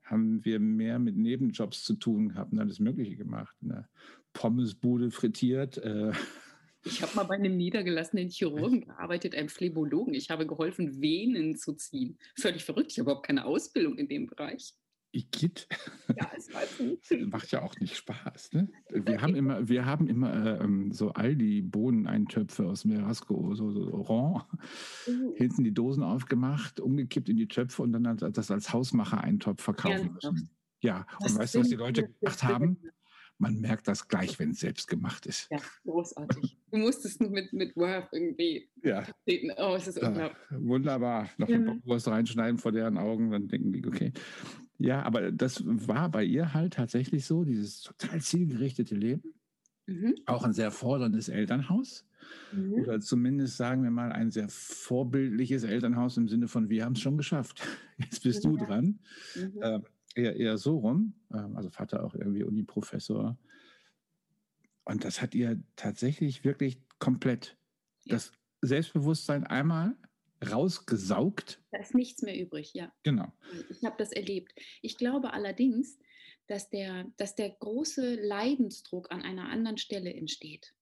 haben 0.07 0.45
wir 0.45 0.59
mehr 0.61 0.99
mit 0.99 1.17
Nebenjobs 1.17 1.85
zu 1.85 1.95
tun 1.95 2.31
gehabt 2.31 2.53
und 2.53 2.61
alles 2.61 2.81
Mögliche 2.81 3.17
gemacht. 3.17 3.55
Eine 3.63 3.89
Pommesbude 4.33 5.11
frittiert. 5.11 5.79
Äh. 5.79 6.13
Ich 6.85 7.03
habe 7.03 7.15
mal 7.17 7.25
bei 7.25 7.35
einem 7.35 7.57
niedergelassenen 7.57 8.29
Chirurgen 8.29 8.83
gearbeitet, 8.83 9.35
einem 9.35 9.49
Phlebologen. 9.49 10.15
Ich 10.15 10.31
habe 10.31 10.47
geholfen, 10.47 11.01
Venen 11.01 11.57
zu 11.57 11.75
ziehen. 11.75 12.19
Völlig 12.37 12.65
verrückt. 12.65 12.93
Ich 12.93 12.99
habe 12.99 13.11
überhaupt 13.11 13.27
keine 13.27 13.45
Ausbildung 13.45 13.99
in 13.99 14.09
dem 14.09 14.27
Bereich. 14.27 14.75
Igitt. 15.13 15.69
Ja, 16.17 16.31
es 16.37 16.49
macht 17.27 17.51
ja 17.51 17.63
auch 17.63 17.79
nicht 17.81 17.97
Spaß. 17.97 18.53
Ne? 18.53 18.69
Wir 18.91 19.23
haben 19.23 19.35
immer, 19.35 19.69
wir 19.69 19.87
haben 19.87 20.09
immer 20.09 20.33
äh, 20.33 20.65
ähm, 20.65 20.93
so 20.93 21.13
Aldi-Bohneneintöpfe 21.13 22.67
aus 22.67 22.85
Merasco, 22.85 23.55
so, 23.55 23.71
so 23.71 23.93
Orange. 23.93 24.45
Mhm. 25.07 25.35
Hinten 25.37 25.65
die 25.65 25.75
Dosen 25.75 26.03
aufgemacht, 26.03 26.81
umgekippt 26.81 27.29
in 27.29 27.37
die 27.37 27.49
Töpfe 27.49 27.83
und 27.83 27.93
dann 27.93 28.17
das 28.17 28.51
als 28.51 28.73
Hausmacher-Eintopf 28.73 29.63
verkaufen 29.63 30.15
müssen. 30.15 30.51
Ja, 30.83 31.07
und 31.21 31.39
weißt 31.39 31.55
du, 31.55 31.61
was 31.61 31.69
die 31.69 31.77
Leute 31.77 32.09
gemacht 32.21 32.43
haben? 32.43 32.79
man 33.39 33.61
merkt 33.61 33.89
das 33.89 34.09
gleich, 34.09 34.39
wenn 34.39 34.51
es 34.51 34.61
selbst 34.61 34.89
gemacht 34.89 35.27
ist. 35.27 35.49
Ja, 35.51 35.59
großartig. 35.85 36.59
Du 36.71 36.79
musstest 36.79 37.21
mit, 37.21 37.53
mit 37.53 37.77
Word 37.77 38.09
irgendwie 38.13 38.69
ja. 38.83 39.05
treten. 39.25 39.51
Oh, 39.59 39.75
es 39.77 39.89
ist 39.89 39.99
unglaublich. 39.99 40.37
wunderbar. 40.51 41.29
Noch 41.37 41.49
ja. 41.49 41.57
eine 41.57 41.73
Bockwurst 41.73 42.09
reinschneiden 42.09 42.59
vor 42.59 42.73
deren 42.73 42.99
Augen, 42.99 43.31
dann 43.31 43.49
denken 43.49 43.73
die, 43.73 43.87
okay. 43.87 44.13
Ja, 44.79 45.03
aber 45.03 45.33
das 45.33 45.63
war 45.65 46.11
bei 46.11 46.25
ihr 46.25 46.53
halt 46.53 46.75
tatsächlich 46.75 47.25
so, 47.25 47.45
dieses 47.45 47.81
total 47.83 48.21
zielgerichtete 48.21 48.95
Leben. 48.95 49.35
Mhm. 49.87 50.15
Auch 50.27 50.45
ein 50.45 50.53
sehr 50.53 50.71
forderndes 50.71 51.29
Elternhaus. 51.29 52.05
Mhm. 52.53 52.75
Oder 52.75 53.01
zumindest 53.01 53.57
sagen 53.57 53.83
wir 53.83 53.91
mal 53.91 54.13
ein 54.13 54.31
sehr 54.31 54.49
vorbildliches 54.49 55.65
Elternhaus 55.65 56.17
im 56.17 56.29
Sinne 56.29 56.49
von, 56.49 56.69
wir 56.69 56.85
haben 56.85 56.93
es 56.93 57.01
schon 57.01 57.17
geschafft. 57.17 57.63
Jetzt 57.99 58.23
bist 58.23 58.45
ja. 58.45 58.51
du 58.51 58.57
dran. 58.57 58.99
Mhm. 59.35 59.61
Ähm, 59.63 59.83
eher, 60.15 60.37
eher 60.37 60.59
so 60.59 60.79
rum. 60.79 61.15
Ähm, 61.33 61.57
also 61.57 61.71
Vater 61.71 62.05
auch 62.05 62.15
irgendwie 62.15 62.43
Uni-Professor. 62.43 63.39
Und 64.85 65.05
das 65.05 65.23
hat 65.23 65.35
ihr 65.35 65.61
tatsächlich 65.77 66.45
wirklich 66.45 66.81
komplett 66.99 67.57
ja. 68.05 68.15
das 68.15 68.33
Selbstbewusstsein 68.63 69.45
einmal 69.45 69.97
rausgesaugt. 70.45 71.63
Da 71.71 71.79
ist 71.79 71.95
nichts 71.95 72.23
mehr 72.23 72.39
übrig, 72.39 72.73
ja. 72.75 72.93
Genau. 73.03 73.33
Ich 73.71 73.85
habe 73.85 73.97
das 73.99 74.13
erlebt. 74.13 74.55
Ich 74.83 74.97
glaube 74.97 75.33
allerdings, 75.33 75.99
dass 76.47 76.71
der, 76.71 77.11
dass 77.17 77.35
der 77.35 77.51
große 77.51 78.15
Leidensdruck 78.17 79.11
an 79.11 79.23
einer 79.23 79.49
anderen 79.49 79.79
Stelle 79.79 80.13
entsteht. 80.13 80.75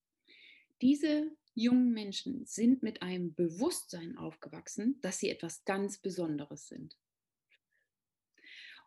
Diese 0.82 1.30
jungen 1.54 1.92
Menschen 1.92 2.44
sind 2.46 2.82
mit 2.82 3.02
einem 3.02 3.34
Bewusstsein 3.34 4.18
aufgewachsen, 4.18 4.98
dass 5.00 5.18
sie 5.18 5.30
etwas 5.30 5.64
ganz 5.64 5.98
Besonderes 5.98 6.68
sind. 6.68 6.98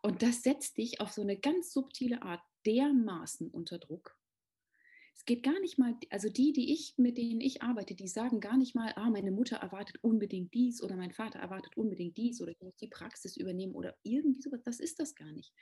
Und 0.02 0.22
das 0.22 0.42
setzt 0.42 0.76
dich 0.76 1.00
auf 1.00 1.10
so 1.10 1.22
eine 1.22 1.38
ganz 1.38 1.72
subtile 1.72 2.22
Art 2.22 2.42
dermaßen 2.66 3.50
unter 3.50 3.78
Druck. 3.78 4.17
Es 5.18 5.24
geht 5.24 5.42
gar 5.42 5.58
nicht 5.60 5.78
mal, 5.78 5.96
also 6.10 6.28
die, 6.28 6.52
die 6.52 6.72
ich, 6.72 6.94
mit 6.96 7.18
denen 7.18 7.40
ich 7.40 7.60
arbeite, 7.60 7.96
die 7.96 8.06
sagen 8.06 8.38
gar 8.38 8.56
nicht 8.56 8.76
mal, 8.76 8.92
ah, 8.94 9.10
meine 9.10 9.32
Mutter 9.32 9.56
erwartet 9.56 9.98
unbedingt 10.00 10.54
dies 10.54 10.80
oder 10.80 10.96
mein 10.96 11.10
Vater 11.10 11.40
erwartet 11.40 11.76
unbedingt 11.76 12.16
dies 12.16 12.40
oder 12.40 12.52
ich 12.52 12.60
muss 12.60 12.76
die 12.76 12.86
Praxis 12.86 13.36
übernehmen 13.36 13.74
oder 13.74 13.96
irgendwie 14.04 14.40
sowas. 14.40 14.62
Das 14.62 14.78
ist 14.78 15.00
das 15.00 15.16
gar 15.16 15.32
nicht. 15.32 15.52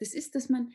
Das 0.00 0.14
ist, 0.14 0.34
dass 0.34 0.48
man 0.48 0.72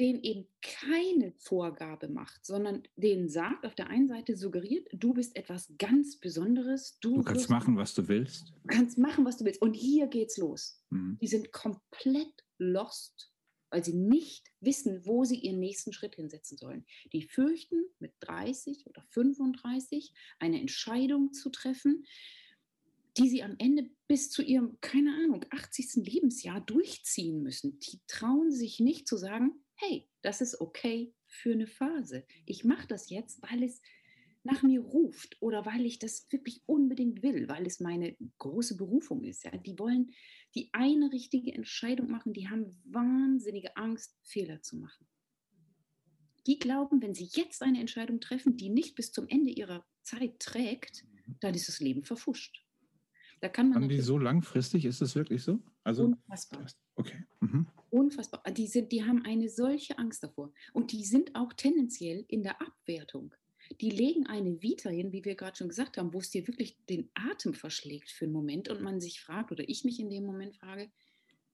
denen 0.00 0.20
eben 0.24 0.48
keine 0.62 1.32
Vorgabe 1.38 2.08
macht, 2.08 2.44
sondern 2.44 2.82
denen 2.96 3.28
sagt, 3.28 3.64
auf 3.64 3.76
der 3.76 3.88
einen 3.88 4.08
Seite 4.08 4.36
suggeriert, 4.36 4.88
du 4.92 5.14
bist 5.14 5.36
etwas 5.36 5.72
ganz 5.78 6.18
Besonderes. 6.18 6.98
Du, 7.00 7.18
du 7.18 7.22
kannst 7.22 7.48
machen, 7.50 7.76
was 7.76 7.94
du 7.94 8.08
willst. 8.08 8.52
Du 8.64 8.66
kannst 8.66 8.98
machen, 8.98 9.24
was 9.24 9.36
du 9.36 9.44
willst. 9.44 9.62
Und 9.62 9.74
hier 9.74 10.08
geht's 10.08 10.38
los. 10.38 10.82
Mhm. 10.90 11.18
Die 11.22 11.28
sind 11.28 11.52
komplett 11.52 12.44
lost, 12.58 13.32
weil 13.70 13.84
sie 13.84 13.94
nicht 13.94 14.50
wissen, 14.60 15.04
wo 15.04 15.24
sie 15.24 15.38
ihren 15.38 15.58
nächsten 15.58 15.92
Schritt 15.92 16.16
hinsetzen 16.16 16.56
sollen. 16.56 16.86
Die 17.12 17.22
fürchten, 17.22 17.84
mit 17.98 18.12
30 18.20 18.86
oder 18.86 19.02
35 19.10 20.12
eine 20.38 20.60
Entscheidung 20.60 21.32
zu 21.32 21.50
treffen, 21.50 22.04
die 23.16 23.28
sie 23.28 23.42
am 23.42 23.56
Ende 23.58 23.88
bis 24.08 24.30
zu 24.30 24.42
ihrem, 24.42 24.78
keine 24.80 25.14
Ahnung, 25.14 25.44
80. 25.50 26.04
Lebensjahr 26.06 26.60
durchziehen 26.60 27.42
müssen. 27.42 27.78
Die 27.80 28.00
trauen 28.06 28.52
sich 28.52 28.78
nicht 28.78 29.08
zu 29.08 29.16
sagen, 29.16 29.52
hey, 29.74 30.08
das 30.22 30.40
ist 30.40 30.60
okay 30.60 31.14
für 31.26 31.52
eine 31.52 31.66
Phase. 31.66 32.26
Ich 32.44 32.64
mache 32.64 32.86
das 32.86 33.10
jetzt, 33.10 33.42
weil 33.42 33.62
es 33.62 33.80
nach 34.46 34.62
mir 34.62 34.80
ruft 34.80 35.36
oder 35.40 35.66
weil 35.66 35.84
ich 35.84 35.98
das 35.98 36.26
wirklich 36.30 36.62
unbedingt 36.66 37.22
will, 37.22 37.48
weil 37.48 37.66
es 37.66 37.80
meine 37.80 38.16
große 38.38 38.76
Berufung 38.76 39.24
ist. 39.24 39.44
Ja. 39.44 39.56
Die 39.56 39.78
wollen 39.78 40.12
die 40.56 40.70
eine 40.72 41.12
richtige 41.12 41.52
Entscheidung 41.54 42.10
machen, 42.10 42.32
die 42.32 42.48
haben 42.48 42.80
wahnsinnige 42.84 43.76
Angst, 43.76 44.16
Fehler 44.22 44.62
zu 44.62 44.76
machen. 44.76 45.06
Die 46.46 46.58
glauben, 46.58 47.02
wenn 47.02 47.14
sie 47.14 47.28
jetzt 47.32 47.62
eine 47.62 47.80
Entscheidung 47.80 48.20
treffen, 48.20 48.56
die 48.56 48.70
nicht 48.70 48.94
bis 48.94 49.12
zum 49.12 49.28
Ende 49.28 49.50
ihrer 49.50 49.84
Zeit 50.02 50.38
trägt, 50.40 51.04
dann 51.40 51.54
ist 51.54 51.68
das 51.68 51.80
Leben 51.80 52.04
verfuscht. 52.04 52.64
Da 53.40 53.48
kann 53.48 53.68
man 53.68 53.82
Haben 53.82 53.88
die 53.90 54.00
so 54.00 54.16
langfristig? 54.16 54.86
Ist 54.86 55.02
das 55.02 55.14
wirklich 55.14 55.42
so? 55.42 55.60
Also, 55.84 56.04
unfassbar. 56.04 56.66
Okay. 56.94 57.24
Mhm. 57.40 57.66
Unfassbar. 57.90 58.42
Die, 58.50 58.66
sind, 58.66 58.92
die 58.92 59.04
haben 59.04 59.24
eine 59.26 59.50
solche 59.50 59.98
Angst 59.98 60.22
davor. 60.22 60.52
Und 60.72 60.92
die 60.92 61.04
sind 61.04 61.34
auch 61.34 61.52
tendenziell 61.52 62.24
in 62.28 62.42
der 62.42 62.60
Abwertung 62.62 63.34
die 63.80 63.90
legen 63.90 64.26
eine 64.26 64.62
Vita 64.62 64.90
hin, 64.90 65.12
wie 65.12 65.24
wir 65.24 65.34
gerade 65.34 65.56
schon 65.56 65.68
gesagt 65.68 65.96
haben, 65.96 66.12
wo 66.12 66.18
es 66.18 66.30
dir 66.30 66.46
wirklich 66.46 66.76
den 66.88 67.10
Atem 67.14 67.54
verschlägt 67.54 68.10
für 68.10 68.24
einen 68.24 68.32
Moment 68.32 68.68
und 68.68 68.82
man 68.82 69.00
sich 69.00 69.20
fragt, 69.20 69.52
oder 69.52 69.68
ich 69.68 69.84
mich 69.84 69.98
in 70.00 70.10
dem 70.10 70.24
Moment 70.24 70.56
frage, 70.56 70.90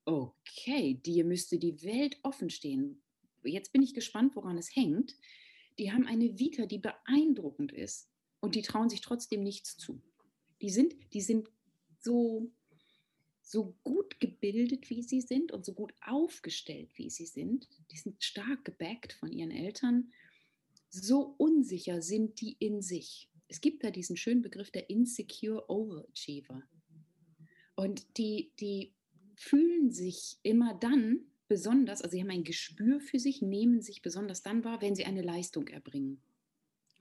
okay, 0.05 0.95
dir 0.95 1.25
müsste 1.25 1.59
die 1.59 1.83
Welt 1.83 2.19
offen 2.23 2.51
stehen. 2.51 3.03
Jetzt 3.45 3.73
bin 3.73 3.83
ich 3.83 3.95
gespannt, 3.95 4.37
woran 4.37 4.59
es 4.59 4.75
hängt. 4.75 5.17
Die 5.79 5.93
haben 5.93 6.07
eine 6.07 6.39
Vita, 6.39 6.67
die 6.67 6.79
beeindruckend 6.79 7.73
ist 7.73 8.09
und 8.41 8.55
die 8.55 8.63
trauen 8.63 8.91
sich 8.91 9.01
trotzdem 9.01 9.43
nichts 9.43 9.77
zu. 9.77 10.03
Die 10.61 10.71
sind, 10.71 10.95
die 11.13 11.21
sind 11.21 11.49
so, 12.01 12.53
so 13.41 13.77
gut 13.83 14.21
gebildet, 14.21 14.91
wie 14.91 15.03
sie 15.03 15.21
sind 15.21 15.51
und 15.53 15.65
so 15.65 15.73
gut 15.73 15.93
aufgestellt, 16.01 16.91
wie 16.97 17.11
sie 17.11 17.27
sind. 17.27 17.69
Die 17.91 17.97
sind 17.97 18.23
stark 18.23 18.65
gebackt 18.65 19.13
von 19.15 19.33
ihren 19.33 19.51
Eltern 19.51 20.13
so 20.93 21.35
unsicher 21.39 22.03
sind 22.03 22.41
die 22.41 22.57
in 22.59 22.83
sich. 22.83 23.31
Es 23.49 23.61
gibt 23.61 23.83
da 23.83 23.91
diesen 23.91 24.17
schönen 24.17 24.43
Begriff 24.43 24.71
der 24.71 24.91
Insecure 24.91 25.69
Overachiever. 25.69 26.63
Und 27.75 28.19
die, 28.19 28.53
die 28.61 28.95
fühlen 29.37 29.91
sich 29.91 30.37
immer 30.43 30.75
dann 30.75 31.21
besonders, 31.49 32.03
also 32.03 32.13
sie 32.13 32.21
haben 32.23 32.31
ein 32.31 32.45
Gespür 32.45 33.01
für 33.01 33.19
sich, 33.19 33.43
nehmen 33.43 33.81
sich 33.81 34.03
besonders 34.03 34.43
dann 34.43 34.65
wahr, 34.65 34.81
wenn 34.83 34.95
sie 34.95 35.05
eine 35.05 35.23
Leistung 35.23 35.69
erbringen. 35.69 36.21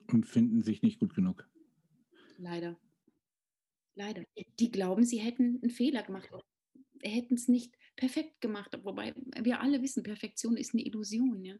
Und 0.07 0.25
finden 0.25 0.62
sich 0.62 0.81
nicht 0.81 1.00
gut 1.00 1.13
genug. 1.13 1.48
Leider. 2.38 2.79
Leider. 3.95 4.24
Die 4.60 4.71
glauben, 4.71 5.03
sie 5.03 5.19
hätten 5.19 5.60
einen 5.62 5.69
Fehler 5.69 6.03
gemacht, 6.03 6.29
hätten 7.01 7.36
es 7.36 7.48
nicht 7.50 7.77
perfekt 7.98 8.39
gemacht, 8.41 8.77
wobei 8.83 9.13
wir 9.41 9.60
alle 9.60 9.81
wissen, 9.81 10.01
Perfektion 10.01 10.55
ist 10.55 10.74
eine 10.74 10.86
Illusion. 10.86 11.43
Ja? 11.43 11.55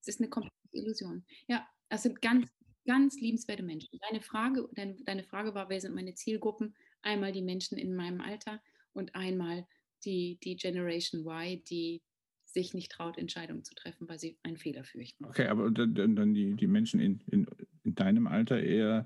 Es 0.00 0.08
ist 0.08 0.20
eine 0.20 0.30
komplette 0.30 0.55
Illusion. 0.76 1.24
Ja, 1.48 1.66
das 1.88 2.02
sind 2.02 2.20
ganz, 2.22 2.50
ganz 2.86 3.20
liebenswerte 3.20 3.62
Menschen. 3.62 3.98
Deine 4.08 4.20
Frage, 4.20 4.68
deine, 4.74 4.96
deine 5.04 5.24
Frage 5.24 5.54
war, 5.54 5.68
wer 5.68 5.80
sind 5.80 5.94
meine 5.94 6.14
Zielgruppen? 6.14 6.74
Einmal 7.02 7.32
die 7.32 7.42
Menschen 7.42 7.78
in 7.78 7.94
meinem 7.94 8.20
Alter 8.20 8.60
und 8.92 9.14
einmal 9.14 9.66
die, 10.04 10.38
die 10.42 10.56
Generation 10.56 11.26
Y, 11.26 11.62
die 11.64 12.02
sich 12.44 12.72
nicht 12.72 12.90
traut, 12.90 13.18
Entscheidungen 13.18 13.64
zu 13.64 13.74
treffen, 13.74 14.08
weil 14.08 14.18
sie 14.18 14.38
einen 14.42 14.56
Fehler 14.56 14.84
fürchten. 14.84 15.24
Okay, 15.26 15.46
aber 15.46 15.70
dann, 15.70 16.34
die, 16.34 16.54
die 16.54 16.66
Menschen 16.66 17.00
in, 17.00 17.20
in, 17.26 17.46
in 17.84 17.94
deinem 17.94 18.26
Alter 18.26 18.62
eher 18.62 19.04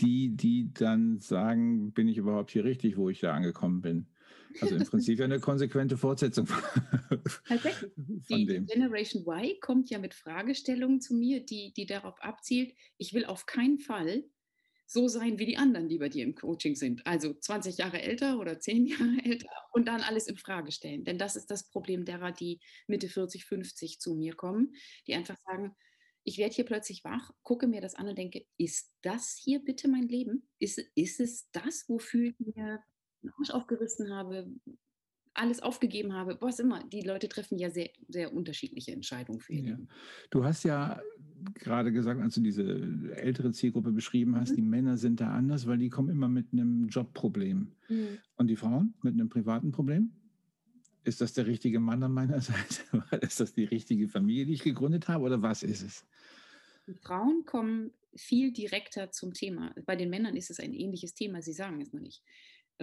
die, 0.00 0.36
die 0.36 0.72
dann 0.74 1.18
sagen, 1.18 1.92
bin 1.92 2.08
ich 2.08 2.18
überhaupt 2.18 2.50
hier 2.50 2.64
richtig, 2.64 2.96
wo 2.96 3.08
ich 3.08 3.20
da 3.20 3.32
angekommen 3.32 3.80
bin? 3.80 4.06
Also 4.60 4.76
im 4.76 4.84
Prinzip 4.84 5.20
eine 5.20 5.40
konsequente 5.40 5.96
Fortsetzung. 5.96 6.46
Tatsächlich. 7.48 7.92
Die 7.96 8.46
dem. 8.46 8.66
Generation 8.66 9.24
Y 9.26 9.58
kommt 9.60 9.90
ja 9.90 9.98
mit 9.98 10.14
Fragestellungen 10.14 11.00
zu 11.00 11.14
mir, 11.14 11.44
die, 11.44 11.72
die 11.74 11.86
darauf 11.86 12.20
abzielt, 12.20 12.74
ich 12.98 13.14
will 13.14 13.24
auf 13.24 13.46
keinen 13.46 13.78
Fall 13.78 14.24
so 14.92 15.08
sein 15.08 15.38
wie 15.38 15.46
die 15.46 15.56
anderen, 15.56 15.88
die 15.88 15.98
bei 15.98 16.08
dir 16.08 16.22
im 16.22 16.34
Coaching 16.34 16.76
sind. 16.76 17.06
Also 17.06 17.32
20 17.32 17.78
Jahre 17.78 18.02
älter 18.02 18.38
oder 18.38 18.60
10 18.60 18.86
Jahre 18.86 19.24
älter 19.24 19.48
und 19.72 19.88
dann 19.88 20.02
alles 20.02 20.26
in 20.26 20.36
Frage 20.36 20.70
stellen. 20.70 21.04
Denn 21.04 21.18
das 21.18 21.36
ist 21.36 21.50
das 21.50 21.68
Problem 21.70 22.04
derer, 22.04 22.32
die 22.32 22.60
Mitte 22.86 23.08
40, 23.08 23.44
50 23.44 24.00
zu 24.00 24.14
mir 24.14 24.34
kommen, 24.34 24.74
die 25.06 25.14
einfach 25.14 25.36
sagen, 25.38 25.74
ich 26.24 26.38
werde 26.38 26.54
hier 26.54 26.64
plötzlich 26.64 27.02
wach, 27.04 27.32
gucke 27.42 27.66
mir 27.66 27.80
das 27.80 27.94
an 27.94 28.08
und 28.08 28.16
denke, 28.16 28.46
ist 28.56 28.92
das 29.02 29.40
hier 29.42 29.58
bitte 29.58 29.88
mein 29.88 30.06
Leben? 30.06 30.48
Ist, 30.58 30.78
ist 30.94 31.20
es 31.20 31.50
das, 31.50 31.88
wofür 31.88 32.28
ich 32.28 32.38
mir 32.38 32.80
den 33.22 33.30
Arsch 33.38 33.50
aufgerissen 33.50 34.10
habe, 34.14 34.46
alles 35.34 35.62
aufgegeben 35.62 36.12
habe, 36.12 36.36
was 36.40 36.58
immer. 36.58 36.84
Die 36.84 37.00
Leute 37.00 37.28
treffen 37.28 37.58
ja 37.58 37.70
sehr, 37.70 37.90
sehr 38.08 38.32
unterschiedliche 38.32 38.92
Entscheidungen 38.92 39.40
für 39.40 39.52
ihr 39.52 39.70
ja. 39.70 39.78
Du 40.30 40.44
hast 40.44 40.64
ja 40.64 41.00
gerade 41.54 41.92
gesagt, 41.92 42.20
als 42.20 42.34
du 42.34 42.40
diese 42.40 42.64
ältere 43.16 43.52
Zielgruppe 43.52 43.92
beschrieben 43.92 44.36
hast, 44.36 44.50
mhm. 44.50 44.56
die 44.56 44.62
Männer 44.62 44.96
sind 44.96 45.20
da 45.20 45.32
anders, 45.32 45.66
weil 45.66 45.78
die 45.78 45.88
kommen 45.88 46.10
immer 46.10 46.28
mit 46.28 46.52
einem 46.52 46.88
Jobproblem. 46.88 47.72
Mhm. 47.88 48.18
Und 48.36 48.46
die 48.48 48.56
Frauen 48.56 48.94
mit 49.02 49.14
einem 49.14 49.28
privaten 49.28 49.72
Problem? 49.72 50.12
Ist 51.04 51.20
das 51.20 51.32
der 51.32 51.46
richtige 51.46 51.80
Mann 51.80 52.02
an 52.02 52.12
meiner 52.12 52.40
Seite? 52.40 52.82
ist 53.22 53.40
das 53.40 53.54
die 53.54 53.64
richtige 53.64 54.08
Familie, 54.08 54.46
die 54.46 54.54
ich 54.54 54.62
gegründet 54.62 55.08
habe? 55.08 55.24
Oder 55.24 55.42
was 55.42 55.62
ist 55.62 55.82
es? 55.82 56.06
Die 56.86 56.94
Frauen 56.94 57.44
kommen 57.46 57.90
viel 58.14 58.52
direkter 58.52 59.10
zum 59.10 59.32
Thema. 59.32 59.74
Bei 59.86 59.96
den 59.96 60.10
Männern 60.10 60.36
ist 60.36 60.50
es 60.50 60.60
ein 60.60 60.74
ähnliches 60.74 61.14
Thema, 61.14 61.40
sie 61.40 61.54
sagen 61.54 61.80
es 61.80 61.92
nur 61.92 62.02
nicht 62.02 62.22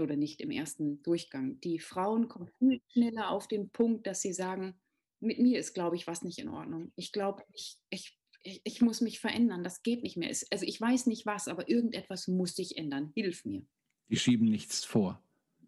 oder 0.01 0.15
nicht 0.15 0.41
im 0.41 0.51
ersten 0.51 1.01
Durchgang. 1.03 1.59
Die 1.61 1.79
Frauen 1.79 2.27
kommen 2.27 2.49
viel 2.59 2.81
schneller 2.91 3.29
auf 3.29 3.47
den 3.47 3.69
Punkt, 3.69 4.07
dass 4.07 4.21
sie 4.21 4.33
sagen, 4.33 4.75
mit 5.19 5.39
mir 5.39 5.59
ist, 5.59 5.73
glaube 5.73 5.95
ich, 5.95 6.07
was 6.07 6.23
nicht 6.23 6.39
in 6.39 6.49
Ordnung. 6.49 6.91
Ich 6.95 7.11
glaube, 7.11 7.43
ich, 7.53 7.77
ich, 7.89 8.17
ich, 8.63 8.81
muss 8.81 9.01
mich 9.01 9.19
verändern, 9.19 9.63
das 9.63 9.83
geht 9.83 10.03
nicht 10.03 10.17
mehr. 10.17 10.29
Also 10.29 10.65
ich 10.65 10.79
weiß 10.79 11.07
nicht 11.07 11.25
was, 11.25 11.47
aber 11.47 11.69
irgendetwas 11.69 12.27
muss 12.27 12.55
sich 12.55 12.77
ändern. 12.77 13.11
Hilf 13.15 13.45
mir. 13.45 13.65
Die 14.09 14.17
schieben 14.17 14.49
nichts 14.49 14.85
vor. 14.85 15.21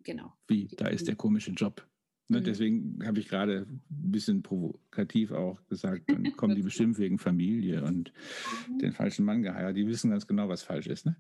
Genau. 0.04 0.34
Wie, 0.48 0.68
da 0.78 0.88
ist 0.88 1.08
der 1.08 1.16
komische 1.16 1.52
Job. 1.52 1.86
Ne, 2.32 2.40
mhm. 2.40 2.44
Deswegen 2.46 3.06
habe 3.06 3.20
ich 3.20 3.28
gerade 3.28 3.68
ein 3.70 3.82
bisschen 3.90 4.42
provokativ 4.42 5.32
auch 5.32 5.60
gesagt, 5.68 6.10
dann 6.10 6.36
kommen 6.38 6.56
die 6.56 6.62
bestimmt 6.64 6.98
wegen 6.98 7.20
Familie 7.20 7.84
und 7.84 8.14
mhm. 8.70 8.80
den 8.80 8.94
falschen 8.94 9.26
Mann 9.26 9.44
geheiratet. 9.44 9.78
Die 9.78 9.88
wissen 9.88 10.12
ganz 10.12 10.26
genau, 10.26 10.48
was 10.48 10.64
falsch 10.64 10.88
ist. 10.88 11.06
Ne? 11.06 11.18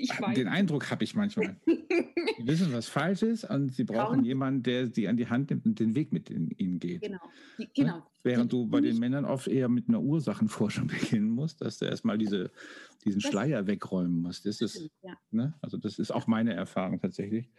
Ich 0.00 0.20
weiß. 0.20 0.34
Den 0.34 0.48
Eindruck 0.48 0.90
habe 0.90 1.04
ich 1.04 1.14
manchmal. 1.14 1.56
Sie 1.66 2.46
wissen, 2.46 2.72
was 2.72 2.88
falsch 2.88 3.22
ist 3.22 3.44
und 3.44 3.74
sie 3.74 3.84
brauchen 3.84 4.14
Frauen. 4.16 4.24
jemanden, 4.24 4.62
der 4.62 4.86
sie 4.86 5.08
an 5.08 5.16
die 5.16 5.28
Hand 5.28 5.50
nimmt 5.50 5.66
und 5.66 5.78
den 5.78 5.94
Weg 5.94 6.12
mit 6.12 6.30
ihnen 6.30 6.78
geht. 6.78 7.02
Genau. 7.02 7.20
Die, 7.58 7.68
genau. 7.74 7.96
Ne? 7.98 8.06
Während 8.22 8.52
du 8.52 8.66
bei 8.66 8.80
den 8.80 8.98
Männern 8.98 9.24
oft 9.24 9.46
eher 9.46 9.68
mit 9.68 9.88
einer 9.88 10.00
Ursachenforschung 10.00 10.86
beginnen 10.86 11.30
musst, 11.30 11.60
dass 11.60 11.78
du 11.78 11.84
erstmal 11.84 12.16
diese, 12.16 12.50
diesen 13.04 13.20
das 13.20 13.30
Schleier 13.30 13.66
wegräumen 13.66 14.22
musst. 14.22 14.46
Das 14.46 14.60
ist, 14.60 14.88
ja. 15.02 15.18
ne? 15.30 15.54
Also 15.60 15.76
das 15.76 15.98
ist 15.98 16.10
auch 16.10 16.26
meine 16.26 16.54
Erfahrung 16.54 17.00
tatsächlich. 17.00 17.50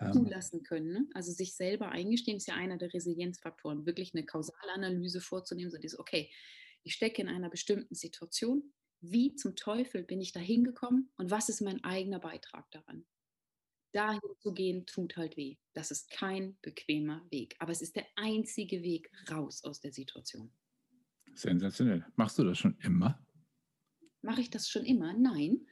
Ähm. 0.00 0.12
Zulassen 0.12 0.62
können. 0.62 0.92
Ne? 0.92 1.06
Also 1.14 1.32
sich 1.32 1.54
selber 1.54 1.90
eingestehen 1.90 2.36
ist 2.36 2.46
ja 2.46 2.54
einer 2.54 2.78
der 2.78 2.92
Resilienzfaktoren. 2.92 3.86
Wirklich 3.86 4.14
eine 4.14 4.24
Kausalanalyse 4.24 5.20
vorzunehmen, 5.20 5.70
so 5.70 5.78
dieses, 5.78 5.98
okay, 5.98 6.30
ich 6.84 6.94
stecke 6.94 7.22
in 7.22 7.28
einer 7.28 7.50
bestimmten 7.50 7.94
Situation, 7.94 8.72
wie 9.02 9.34
zum 9.34 9.56
Teufel 9.56 10.04
bin 10.04 10.20
ich 10.20 10.32
da 10.32 10.40
hingekommen 10.40 11.10
und 11.16 11.30
was 11.30 11.48
ist 11.48 11.60
mein 11.60 11.82
eigener 11.84 12.20
Beitrag 12.20 12.70
daran? 12.70 13.04
Dahin 13.92 14.20
zu 14.40 14.54
gehen, 14.54 14.86
tut 14.86 15.16
halt 15.16 15.36
weh. 15.36 15.56
Das 15.74 15.90
ist 15.90 16.10
kein 16.10 16.56
bequemer 16.62 17.26
Weg, 17.30 17.56
aber 17.58 17.72
es 17.72 17.82
ist 17.82 17.96
der 17.96 18.06
einzige 18.16 18.82
Weg 18.82 19.10
raus 19.30 19.64
aus 19.64 19.80
der 19.80 19.92
Situation. 19.92 20.50
Sensationell. 21.34 22.06
Machst 22.16 22.38
du 22.38 22.44
das 22.44 22.58
schon 22.58 22.78
immer? 22.78 23.22
Mache 24.22 24.40
ich 24.40 24.50
das 24.50 24.68
schon 24.68 24.84
immer? 24.84 25.12
Nein. 25.14 25.66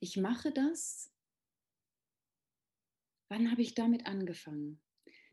Ich 0.00 0.16
mache 0.16 0.52
das. 0.52 1.12
Wann 3.28 3.50
habe 3.50 3.62
ich 3.62 3.74
damit 3.74 4.06
angefangen? 4.06 4.80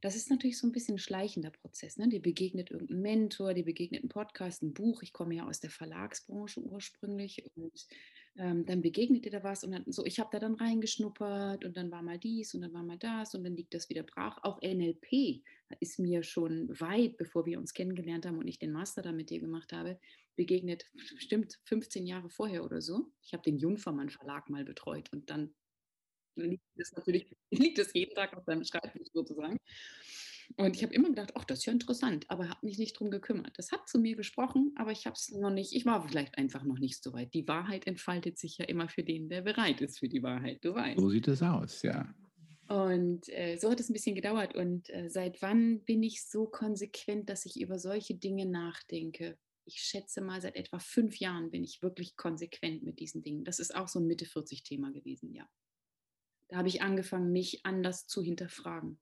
Das 0.04 0.18
ist 0.18 0.30
natürlich 0.30 0.58
so 0.58 0.68
ein 0.68 0.74
bisschen 0.74 0.96
ein 0.96 1.00
schleichender 1.00 1.50
Prozess. 1.50 1.98
Ne? 1.98 2.10
Dir 2.10 2.22
begegnet 2.22 2.72
irgendein 2.72 3.02
Mentor, 3.02 3.54
dir 3.54 3.64
begegnet 3.64 4.04
ein 4.04 4.10
Podcast, 4.10 4.62
ein 4.62 4.74
Buch. 4.74 5.02
Ich 5.02 5.14
komme 5.14 5.34
ja 5.34 5.48
aus 5.48 5.62
der 5.62 5.70
Verlagsbranche 5.70 6.60
ursprünglich 6.60 7.50
und 7.56 7.88
ähm, 8.36 8.66
dann 8.66 8.82
begegnet 8.82 9.24
dir 9.24 9.32
da 9.32 9.44
was 9.46 9.64
und 9.64 9.72
dann 9.72 9.86
so, 9.88 10.06
ich 10.06 10.20
habe 10.20 10.28
da 10.34 10.40
dann 10.40 10.56
reingeschnuppert 10.56 11.64
und 11.64 11.78
dann 11.78 11.90
war 11.90 12.02
mal 12.02 12.20
dies 12.20 12.54
und 12.54 12.64
dann 12.64 12.74
war 12.74 12.84
mal 12.84 12.98
das 12.98 13.34
und 13.34 13.46
dann 13.46 13.56
liegt 13.56 13.74
das 13.74 13.88
wieder 13.88 14.04
brach. 14.04 14.40
Auch 14.44 14.62
NLP 14.62 15.42
ist 15.80 16.00
mir 16.00 16.22
schon 16.24 16.68
weit, 16.82 17.16
bevor 17.16 17.46
wir 17.46 17.58
uns 17.58 17.74
kennengelernt 17.74 18.26
haben 18.26 18.40
und 18.40 18.48
ich 18.50 18.60
den 18.60 18.74
Master 18.74 19.04
da 19.04 19.14
mit 19.14 19.30
dir 19.30 19.40
gemacht 19.40 19.72
habe, 19.72 19.98
begegnet, 20.36 20.84
stimmt 21.16 21.62
15 21.64 22.06
Jahre 22.06 22.30
vorher 22.30 22.66
oder 22.66 22.82
so. 22.82 23.10
Ich 23.22 23.32
habe 23.32 23.44
den 23.44 23.58
Jungfermann 23.58 24.10
Verlag 24.10 24.50
mal 24.50 24.66
betreut 24.66 25.14
und 25.14 25.30
dann 25.30 25.54
liegt 26.36 26.64
es 26.76 26.92
natürlich, 26.94 27.28
liegt 27.52 27.80
es 27.80 27.94
jeden 27.94 28.16
Tag 28.16 28.36
auf 28.36 28.44
seinem 28.46 28.64
Schreibtisch 28.64 29.10
sozusagen. 29.14 29.58
Und 30.58 30.76
ich 30.76 30.84
habe 30.84 30.94
immer 30.94 31.10
gedacht, 31.10 31.32
ach, 31.36 31.46
das 31.46 31.60
ist 31.60 31.66
ja 31.66 31.74
interessant, 31.74 32.26
aber 32.30 32.50
habe 32.50 32.66
mich 32.66 32.78
nicht 32.78 33.00
drum 33.00 33.10
gekümmert. 33.10 33.58
Das 33.58 33.72
hat 33.72 33.88
zu 33.88 33.98
mir 33.98 34.16
gesprochen, 34.16 34.74
aber 34.76 34.92
ich 34.92 35.06
habe 35.06 35.16
es 35.16 35.32
noch 35.32 35.50
nicht, 35.50 35.74
ich 35.74 35.86
war 35.86 36.08
vielleicht 36.08 36.38
einfach 36.38 36.64
noch 36.64 36.80
nicht 36.80 37.02
so 37.02 37.14
weit. 37.14 37.34
Die 37.34 37.48
Wahrheit 37.48 37.88
entfaltet 37.88 38.38
sich 38.38 38.58
ja 38.58 38.66
immer 38.66 38.90
für 38.90 39.04
den, 39.04 39.30
der 39.30 39.42
bereit 39.42 39.82
ist 39.82 40.00
für 40.00 40.10
die 40.10 40.22
Wahrheit, 40.22 40.64
du 40.64 40.76
weißt. 40.76 41.00
So 41.00 41.10
sieht 41.10 41.28
es 41.28 41.42
aus, 41.42 41.82
ja. 41.82 42.14
Und 42.68 43.30
äh, 43.30 43.58
so 43.58 43.70
hat 43.70 43.80
es 43.80 43.90
ein 43.90 43.94
bisschen 43.94 44.16
gedauert. 44.16 44.56
Und 44.56 44.90
äh, 44.90 45.10
seit 45.10 45.42
wann 45.42 45.82
bin 45.82 46.02
ich 46.04 46.26
so 46.26 46.46
konsequent, 46.46 47.30
dass 47.30 47.46
ich 47.46 47.60
über 47.60 47.78
solche 47.78 48.16
Dinge 48.16 48.46
nachdenke? 48.46 49.38
Ich 49.66 49.80
schätze 49.80 50.22
mal, 50.22 50.42
seit 50.42 50.56
etwa 50.56 50.80
fünf 50.80 51.18
Jahren 51.18 51.52
bin 51.52 51.64
ich 51.64 51.82
wirklich 51.82 52.16
konsequent 52.16 52.84
mit 52.84 53.00
diesen 53.00 53.22
Dingen. 53.22 53.44
Das 53.44 53.60
ist 53.60 53.76
auch 53.76 53.88
so 53.88 54.00
ein 54.00 54.08
Mitte-40-Thema 54.08 54.92
gewesen, 54.92 55.34
ja. 55.34 55.48
Da 56.54 56.60
habe 56.60 56.68
ich 56.68 56.84
angefangen, 56.84 57.32
mich 57.32 57.66
anders 57.66 58.06
zu 58.06 58.22
hinterfragen. 58.22 59.00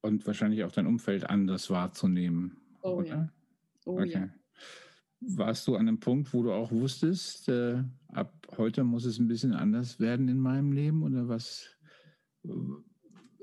Und 0.00 0.26
wahrscheinlich 0.26 0.64
auch 0.64 0.72
dein 0.72 0.86
Umfeld 0.86 1.28
anders 1.28 1.68
wahrzunehmen. 1.68 2.56
Oh 2.80 2.92
oder? 2.94 3.06
ja. 3.06 3.32
Oh 3.84 4.00
okay. 4.00 4.10
ja. 4.10 4.30
Warst 5.20 5.66
du 5.66 5.76
an 5.76 5.88
einem 5.88 6.00
Punkt, 6.00 6.32
wo 6.32 6.44
du 6.44 6.52
auch 6.52 6.72
wusstest, 6.72 7.50
äh, 7.50 7.84
ab 8.08 8.32
heute 8.56 8.84
muss 8.84 9.04
es 9.04 9.18
ein 9.18 9.28
bisschen 9.28 9.52
anders 9.52 10.00
werden 10.00 10.28
in 10.28 10.38
meinem 10.38 10.72
Leben? 10.72 11.02
Oder 11.02 11.28
was? 11.28 11.68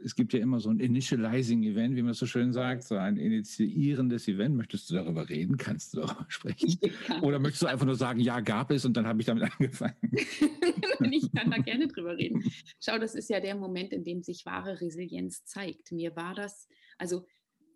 Es 0.03 0.15
gibt 0.15 0.33
ja 0.33 0.39
immer 0.39 0.59
so 0.59 0.69
ein 0.69 0.79
Initializing-Event, 0.79 1.95
wie 1.95 2.01
man 2.01 2.13
so 2.13 2.25
schön 2.25 2.53
sagt, 2.53 2.83
so 2.83 2.95
ein 2.95 3.17
initiierendes 3.17 4.27
Event. 4.27 4.55
Möchtest 4.55 4.89
du 4.89 4.95
darüber 4.95 5.27
reden? 5.27 5.57
Kannst 5.57 5.93
du 5.93 6.01
darüber 6.01 6.25
sprechen? 6.29 6.79
Oder 7.21 7.39
möchtest 7.39 7.63
du 7.63 7.67
einfach 7.67 7.85
nur 7.85 7.95
sagen, 7.95 8.19
ja, 8.19 8.39
gab 8.39 8.71
es 8.71 8.85
und 8.85 8.95
dann 8.95 9.07
habe 9.07 9.19
ich 9.19 9.25
damit 9.25 9.43
angefangen? 9.59 9.95
ich 11.11 11.31
kann 11.33 11.51
da 11.51 11.57
gerne 11.57 11.87
drüber 11.87 12.17
reden. 12.17 12.43
Schau, 12.79 12.97
das 12.97 13.15
ist 13.15 13.29
ja 13.29 13.39
der 13.39 13.55
Moment, 13.55 13.93
in 13.93 14.03
dem 14.03 14.23
sich 14.23 14.45
wahre 14.45 14.79
Resilienz 14.81 15.45
zeigt. 15.45 15.91
Mir 15.91 16.15
war 16.15 16.33
das, 16.33 16.67
also 16.97 17.25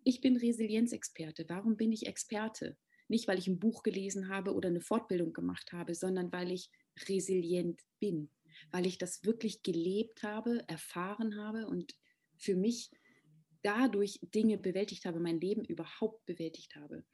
ich 0.03 0.21
bin 0.21 0.37
Resilienzexperte. 0.37 1.45
Warum 1.47 1.77
bin 1.77 1.91
ich 1.91 2.07
Experte? 2.07 2.77
Nicht, 3.07 3.27
weil 3.27 3.39
ich 3.39 3.47
ein 3.47 3.59
Buch 3.59 3.83
gelesen 3.83 4.29
habe 4.29 4.53
oder 4.53 4.69
eine 4.69 4.81
Fortbildung 4.81 5.33
gemacht 5.33 5.71
habe, 5.73 5.93
sondern 5.93 6.31
weil 6.31 6.51
ich 6.51 6.69
resilient 7.07 7.81
bin, 7.99 8.29
weil 8.71 8.85
ich 8.85 8.97
das 8.97 9.23
wirklich 9.23 9.63
gelebt 9.63 10.23
habe, 10.23 10.63
erfahren 10.67 11.37
habe 11.37 11.67
und 11.67 11.95
für 12.37 12.55
mich 12.55 12.91
dadurch 13.61 14.19
Dinge 14.21 14.57
bewältigt 14.57 15.05
habe, 15.05 15.19
mein 15.19 15.39
Leben 15.39 15.63
überhaupt 15.63 16.25
bewältigt 16.25 16.75
habe. 16.75 17.05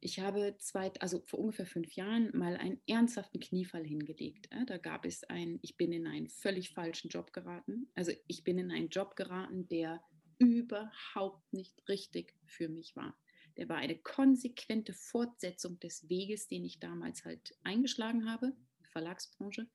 Ich 0.00 0.20
habe 0.20 0.56
zwei, 0.58 0.92
also 1.00 1.22
vor 1.26 1.40
ungefähr 1.40 1.66
fünf 1.66 1.94
Jahren 1.94 2.30
mal 2.36 2.56
einen 2.56 2.80
ernsthaften 2.86 3.40
Kniefall 3.40 3.84
hingelegt. 3.84 4.48
Da 4.66 4.78
gab 4.78 5.04
es 5.04 5.24
ein, 5.24 5.58
ich 5.62 5.76
bin 5.76 5.92
in 5.92 6.06
einen 6.06 6.28
völlig 6.28 6.70
falschen 6.70 7.08
Job 7.08 7.32
geraten. 7.32 7.90
Also 7.94 8.12
ich 8.26 8.44
bin 8.44 8.58
in 8.58 8.70
einen 8.70 8.88
Job 8.88 9.16
geraten, 9.16 9.66
der 9.68 10.02
überhaupt 10.38 11.52
nicht 11.52 11.88
richtig 11.88 12.34
für 12.46 12.68
mich 12.68 12.94
war. 12.94 13.18
Der 13.56 13.68
war 13.68 13.78
eine 13.78 13.96
konsequente 13.96 14.92
Fortsetzung 14.92 15.80
des 15.80 16.08
Weges, 16.10 16.46
den 16.46 16.64
ich 16.64 16.78
damals 16.78 17.24
halt 17.24 17.56
eingeschlagen 17.64 18.30
habe, 18.30 18.52
Verlagsbranche. 18.92 19.66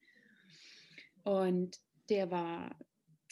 Und 1.24 1.80
der 2.10 2.30
war 2.30 2.78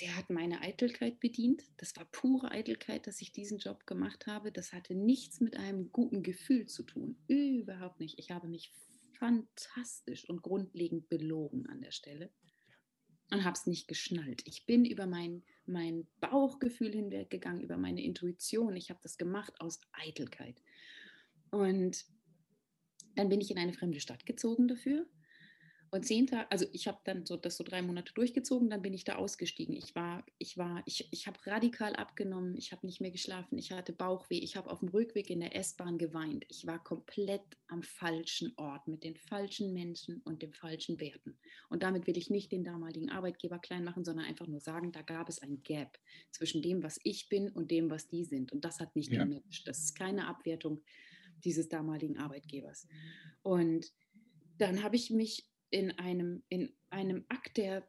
der 0.01 0.15
hat 0.15 0.29
meine 0.29 0.61
Eitelkeit 0.61 1.19
bedient. 1.19 1.63
Das 1.77 1.95
war 1.97 2.05
pure 2.05 2.51
Eitelkeit, 2.51 3.07
dass 3.07 3.21
ich 3.21 3.31
diesen 3.31 3.57
Job 3.57 3.85
gemacht 3.85 4.27
habe. 4.27 4.51
Das 4.51 4.71
hatte 4.71 4.95
nichts 4.95 5.41
mit 5.41 5.57
einem 5.57 5.91
guten 5.91 6.23
Gefühl 6.23 6.67
zu 6.67 6.83
tun. 6.83 7.17
Überhaupt 7.27 7.99
nicht. 7.99 8.17
Ich 8.17 8.31
habe 8.31 8.47
mich 8.47 8.71
fantastisch 9.17 10.27
und 10.29 10.41
grundlegend 10.41 11.09
belogen 11.09 11.67
an 11.67 11.81
der 11.81 11.91
Stelle 11.91 12.31
und 13.31 13.43
habe 13.43 13.53
es 13.53 13.67
nicht 13.67 13.87
geschnallt. 13.87 14.41
Ich 14.45 14.65
bin 14.65 14.85
über 14.85 15.05
mein, 15.05 15.43
mein 15.65 16.07
Bauchgefühl 16.21 16.93
hinweggegangen, 16.93 17.61
über 17.61 17.77
meine 17.77 18.03
Intuition. 18.03 18.75
Ich 18.75 18.89
habe 18.89 18.99
das 19.03 19.17
gemacht 19.17 19.59
aus 19.59 19.81
Eitelkeit. 19.91 20.61
Und 21.51 22.05
dann 23.15 23.29
bin 23.29 23.41
ich 23.41 23.51
in 23.51 23.57
eine 23.57 23.73
fremde 23.73 23.99
Stadt 23.99 24.25
gezogen 24.25 24.67
dafür 24.67 25.05
und 25.91 26.05
zehn 26.05 26.27
Tage, 26.27 26.51
also 26.51 26.65
ich 26.71 26.87
habe 26.87 26.99
dann 27.03 27.25
so 27.25 27.35
das 27.35 27.57
so 27.57 27.63
drei 27.63 27.81
Monate 27.81 28.13
durchgezogen, 28.13 28.69
dann 28.69 28.81
bin 28.81 28.93
ich 28.93 29.03
da 29.03 29.15
ausgestiegen. 29.15 29.75
Ich 29.75 29.95
war, 29.95 30.23
ich 30.37 30.57
war, 30.57 30.83
ich, 30.85 31.07
ich 31.11 31.25
habe 31.25 31.39
radikal 31.45 31.95
abgenommen, 31.95 32.55
ich 32.57 32.71
habe 32.71 32.85
nicht 32.85 33.01
mehr 33.01 33.11
geschlafen, 33.11 33.57
ich 33.57 33.71
hatte 33.71 33.93
Bauchweh, 33.93 34.37
ich 34.37 34.55
habe 34.55 34.69
auf 34.69 34.79
dem 34.79 34.89
Rückweg 34.89 35.29
in 35.29 35.39
der 35.39 35.55
S-Bahn 35.55 35.97
geweint. 35.97 36.45
Ich 36.49 36.67
war 36.67 36.83
komplett 36.83 37.41
am 37.67 37.81
falschen 37.81 38.53
Ort 38.57 38.87
mit 38.87 39.03
den 39.03 39.15
falschen 39.15 39.73
Menschen 39.73 40.21
und 40.25 40.41
den 40.41 40.53
falschen 40.53 40.99
Werten. 40.99 41.37
Und 41.69 41.81
damit 41.81 42.05
will 42.05 42.17
ich 42.17 42.29
nicht 42.29 42.51
den 42.51 42.63
damaligen 42.63 43.09
Arbeitgeber 43.09 43.57
klein 43.57 43.83
machen, 43.83 44.05
sondern 44.05 44.25
einfach 44.25 44.47
nur 44.47 44.59
sagen, 44.59 44.91
da 44.91 45.01
gab 45.01 45.27
es 45.27 45.41
ein 45.41 45.63
Gap 45.63 45.97
zwischen 46.31 46.61
dem, 46.61 46.83
was 46.83 46.99
ich 47.03 47.29
bin 47.29 47.49
und 47.49 47.71
dem, 47.71 47.89
was 47.89 48.07
die 48.07 48.25
sind. 48.25 48.51
Und 48.51 48.63
das 48.63 48.79
hat 48.79 48.95
nicht 48.95 49.11
ja. 49.11 49.23
gematcht. 49.23 49.67
Das 49.67 49.79
ist 49.79 49.95
keine 49.95 50.27
Abwertung 50.27 50.81
dieses 51.43 51.69
damaligen 51.69 52.17
Arbeitgebers. 52.17 52.87
Und 53.41 53.91
dann 54.57 54.83
habe 54.83 54.95
ich 54.95 55.09
mich 55.09 55.49
in 55.69 55.97
einem, 55.99 56.43
in 56.49 56.73
einem 56.89 57.25
Akt 57.29 57.57
der 57.57 57.87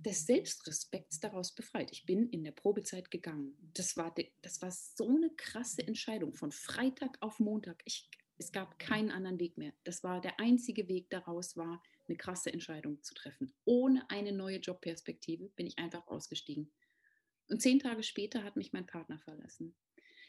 des 0.00 0.26
Selbstrespekts 0.26 1.20
daraus 1.20 1.54
befreit. 1.54 1.90
Ich 1.92 2.06
bin 2.06 2.28
in 2.28 2.44
der 2.44 2.52
Probezeit 2.52 3.10
gegangen. 3.10 3.56
Das 3.74 3.96
war, 3.96 4.14
das 4.42 4.62
war 4.62 4.70
so 4.70 5.08
eine 5.08 5.30
krasse 5.36 5.86
Entscheidung 5.86 6.34
von 6.34 6.52
Freitag 6.52 7.16
auf 7.20 7.38
Montag. 7.38 7.82
Ich, 7.84 8.10
es 8.38 8.52
gab 8.52 8.78
keinen 8.78 9.10
anderen 9.10 9.38
Weg 9.38 9.56
mehr. 9.56 9.72
Das 9.84 10.02
war 10.02 10.20
der 10.20 10.38
einzige 10.40 10.88
Weg 10.88 11.10
daraus, 11.10 11.56
war 11.56 11.82
eine 12.08 12.16
krasse 12.16 12.52
Entscheidung 12.52 13.02
zu 13.02 13.14
treffen. 13.14 13.52
Ohne 13.64 14.08
eine 14.10 14.32
neue 14.32 14.58
Jobperspektive 14.58 15.48
bin 15.56 15.66
ich 15.66 15.78
einfach 15.78 16.06
ausgestiegen. 16.06 16.70
Und 17.48 17.62
zehn 17.62 17.78
Tage 17.78 18.02
später 18.02 18.42
hat 18.44 18.56
mich 18.56 18.72
mein 18.72 18.86
Partner 18.86 19.18
verlassen. 19.18 19.74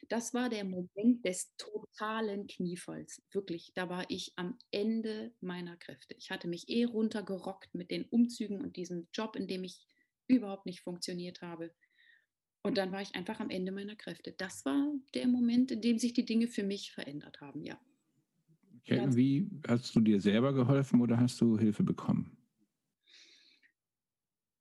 Das 0.10 0.34
war 0.34 0.50
der 0.50 0.64
Moment 0.64 1.26
des 1.26 1.56
totalen 1.58 2.48
Kniefalls. 2.48 3.22
Wirklich, 3.32 3.72
da 3.74 3.90
war 3.90 4.06
ich 4.10 4.34
am 4.36 4.58
Ende 4.72 5.34
meiner 5.42 5.78
Kräfte. 5.78 6.16
Ich 6.18 6.32
hatte 6.32 6.48
mich 6.48 6.70
eh 6.70 6.86
runtergerockt 6.86 7.74
mit 7.74 7.92
den 7.92 8.06
Umzügen 8.06 8.62
und 8.62 8.78
diesem 8.78 9.08
Job, 9.14 9.36
in 9.36 9.48
dem 9.48 9.64
ich 9.64 9.86
überhaupt 10.28 10.66
nicht 10.66 10.82
funktioniert 10.82 11.42
habe. 11.42 11.74
Und 12.64 12.78
dann 12.78 12.92
war 12.92 13.02
ich 13.02 13.16
einfach 13.16 13.40
am 13.40 13.50
Ende 13.50 13.72
meiner 13.72 13.96
Kräfte. 13.96 14.34
Das 14.34 14.66
war 14.66 14.94
der 15.14 15.28
Moment, 15.28 15.72
in 15.72 15.82
dem 15.82 16.00
sich 16.00 16.14
die 16.14 16.26
Dinge 16.26 16.48
für 16.48 16.64
mich 16.64 16.92
verändert 16.92 17.40
haben, 17.42 17.64
ja. 17.64 17.80
Okay, 18.80 19.06
wie 19.16 19.50
hast 19.68 19.96
du 19.96 20.00
dir 20.00 20.22
selber 20.22 20.54
geholfen 20.54 21.02
oder 21.02 21.18
hast 21.18 21.42
du 21.42 21.58
Hilfe 21.58 21.84
bekommen? 21.84 22.38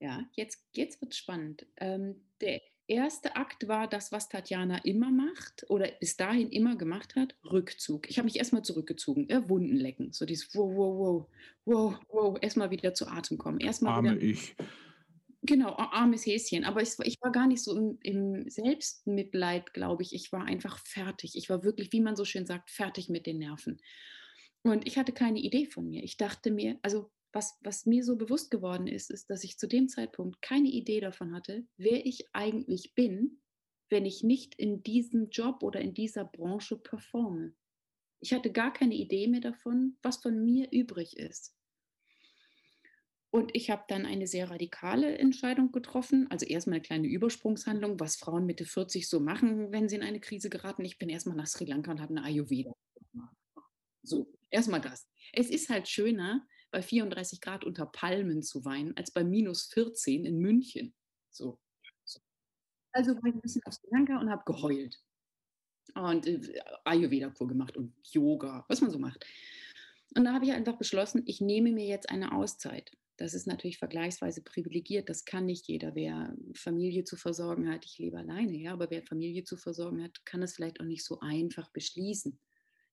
Ja, 0.00 0.28
jetzt, 0.34 0.68
jetzt 0.74 1.00
wird 1.00 1.12
es 1.12 1.18
spannend. 1.18 1.66
Ähm, 1.76 2.28
der 2.40 2.60
erste 2.88 3.36
Akt 3.36 3.68
war 3.68 3.88
das, 3.88 4.12
was 4.12 4.28
Tatjana 4.28 4.78
immer 4.84 5.10
macht 5.10 5.64
oder 5.68 5.88
bis 6.00 6.16
dahin 6.16 6.50
immer 6.50 6.76
gemacht 6.76 7.16
hat, 7.16 7.34
Rückzug. 7.44 8.08
Ich 8.08 8.18
habe 8.18 8.26
mich 8.26 8.36
erstmal 8.36 8.62
zurückgezogen, 8.62 9.26
ja, 9.28 9.48
Wunden 9.48 9.76
lecken, 9.76 10.12
so 10.12 10.24
dieses 10.24 10.54
wow, 10.54 10.70
wow, 10.74 10.98
wow, 10.98 11.26
wow, 11.64 12.00
wow, 12.08 12.38
erstmal 12.40 12.70
wieder 12.70 12.94
zu 12.94 13.06
Atem 13.06 13.38
kommen. 13.38 13.60
Erstmal 13.60 13.94
Arme 13.94 14.16
wieder, 14.16 14.22
ich. 14.22 14.56
Genau, 15.42 15.76
armes 15.76 16.26
Häschen. 16.26 16.64
Aber 16.64 16.82
ich, 16.82 16.94
ich 17.04 17.18
war 17.20 17.30
gar 17.30 17.46
nicht 17.46 17.62
so 17.62 17.76
im, 17.76 17.98
im 18.02 18.50
Selbstmitleid, 18.50 19.74
glaube 19.74 20.02
ich. 20.02 20.12
Ich 20.12 20.32
war 20.32 20.44
einfach 20.44 20.78
fertig. 20.78 21.36
Ich 21.36 21.48
war 21.48 21.62
wirklich, 21.62 21.92
wie 21.92 22.00
man 22.00 22.16
so 22.16 22.24
schön 22.24 22.46
sagt, 22.46 22.70
fertig 22.70 23.08
mit 23.08 23.26
den 23.26 23.38
Nerven. 23.38 23.80
Und 24.62 24.86
ich 24.86 24.98
hatte 24.98 25.12
keine 25.12 25.38
Idee 25.38 25.66
von 25.66 25.88
mir. 25.88 26.02
Ich 26.02 26.16
dachte 26.16 26.50
mir, 26.50 26.78
also 26.82 27.12
was, 27.36 27.58
was 27.60 27.84
mir 27.84 28.02
so 28.02 28.16
bewusst 28.16 28.50
geworden 28.50 28.86
ist, 28.86 29.10
ist, 29.10 29.28
dass 29.28 29.44
ich 29.44 29.58
zu 29.58 29.68
dem 29.68 29.90
Zeitpunkt 29.90 30.40
keine 30.40 30.68
Idee 30.68 31.00
davon 31.00 31.34
hatte, 31.34 31.66
wer 31.76 32.06
ich 32.06 32.24
eigentlich 32.32 32.94
bin, 32.94 33.42
wenn 33.90 34.06
ich 34.06 34.22
nicht 34.22 34.54
in 34.54 34.82
diesem 34.82 35.28
Job 35.28 35.62
oder 35.62 35.82
in 35.82 35.92
dieser 35.92 36.24
Branche 36.24 36.78
performe. 36.78 37.54
Ich 38.20 38.32
hatte 38.32 38.50
gar 38.50 38.72
keine 38.72 38.94
Idee 38.94 39.28
mehr 39.28 39.42
davon, 39.42 39.98
was 40.02 40.16
von 40.16 40.42
mir 40.42 40.68
übrig 40.72 41.18
ist. 41.18 41.54
Und 43.30 43.54
ich 43.54 43.68
habe 43.68 43.84
dann 43.86 44.06
eine 44.06 44.26
sehr 44.26 44.50
radikale 44.50 45.18
Entscheidung 45.18 45.72
getroffen. 45.72 46.26
Also 46.30 46.46
erstmal 46.46 46.76
eine 46.76 46.82
kleine 46.82 47.06
Übersprungshandlung, 47.06 48.00
was 48.00 48.16
Frauen 48.16 48.46
Mitte 48.46 48.64
40 48.64 49.06
so 49.06 49.20
machen, 49.20 49.72
wenn 49.72 49.90
sie 49.90 49.96
in 49.96 50.02
eine 50.02 50.20
Krise 50.20 50.48
geraten. 50.48 50.86
Ich 50.86 50.96
bin 50.96 51.10
erstmal 51.10 51.36
nach 51.36 51.46
Sri 51.46 51.66
Lanka 51.66 51.90
und 51.90 52.00
habe 52.00 52.16
eine 52.16 52.24
Ayurveda. 52.24 52.72
So, 54.02 54.32
erstmal 54.48 54.80
das. 54.80 55.06
Es 55.34 55.50
ist 55.50 55.68
halt 55.68 55.86
schöner, 55.86 56.46
bei 56.76 56.82
34 56.82 57.40
Grad 57.40 57.64
unter 57.64 57.86
Palmen 57.86 58.42
zu 58.42 58.66
weinen, 58.66 58.94
als 58.98 59.10
bei 59.10 59.24
minus 59.24 59.64
14 59.72 60.26
in 60.26 60.38
München. 60.40 60.92
So. 61.30 61.58
Also 62.92 63.14
war 63.14 63.24
ich 63.24 63.34
ein 63.34 63.40
bisschen 63.40 63.62
auf 63.64 63.72
Sri 63.72 63.88
Lanka 63.90 64.20
und 64.20 64.28
habe 64.28 64.42
geheult. 64.44 65.02
Und 65.94 66.26
äh, 66.26 66.60
Ayurveda-Kur 66.84 67.48
gemacht 67.48 67.78
und 67.78 67.94
Yoga, 68.12 68.66
was 68.68 68.82
man 68.82 68.90
so 68.90 68.98
macht. 68.98 69.24
Und 70.14 70.24
da 70.24 70.34
habe 70.34 70.44
ich 70.44 70.52
einfach 70.52 70.76
beschlossen, 70.76 71.22
ich 71.24 71.40
nehme 71.40 71.72
mir 71.72 71.86
jetzt 71.86 72.10
eine 72.10 72.32
Auszeit. 72.32 72.92
Das 73.16 73.32
ist 73.32 73.46
natürlich 73.46 73.78
vergleichsweise 73.78 74.42
privilegiert. 74.42 75.08
Das 75.08 75.24
kann 75.24 75.46
nicht 75.46 75.68
jeder. 75.68 75.94
Wer 75.94 76.36
Familie 76.52 77.04
zu 77.04 77.16
versorgen 77.16 77.70
hat, 77.70 77.86
ich 77.86 77.96
lebe 77.96 78.18
alleine, 78.18 78.54
ja, 78.54 78.74
aber 78.74 78.90
wer 78.90 79.02
Familie 79.02 79.44
zu 79.44 79.56
versorgen 79.56 80.02
hat, 80.02 80.26
kann 80.26 80.42
es 80.42 80.54
vielleicht 80.54 80.78
auch 80.80 80.84
nicht 80.84 81.06
so 81.06 81.20
einfach 81.20 81.70
beschließen. 81.70 82.38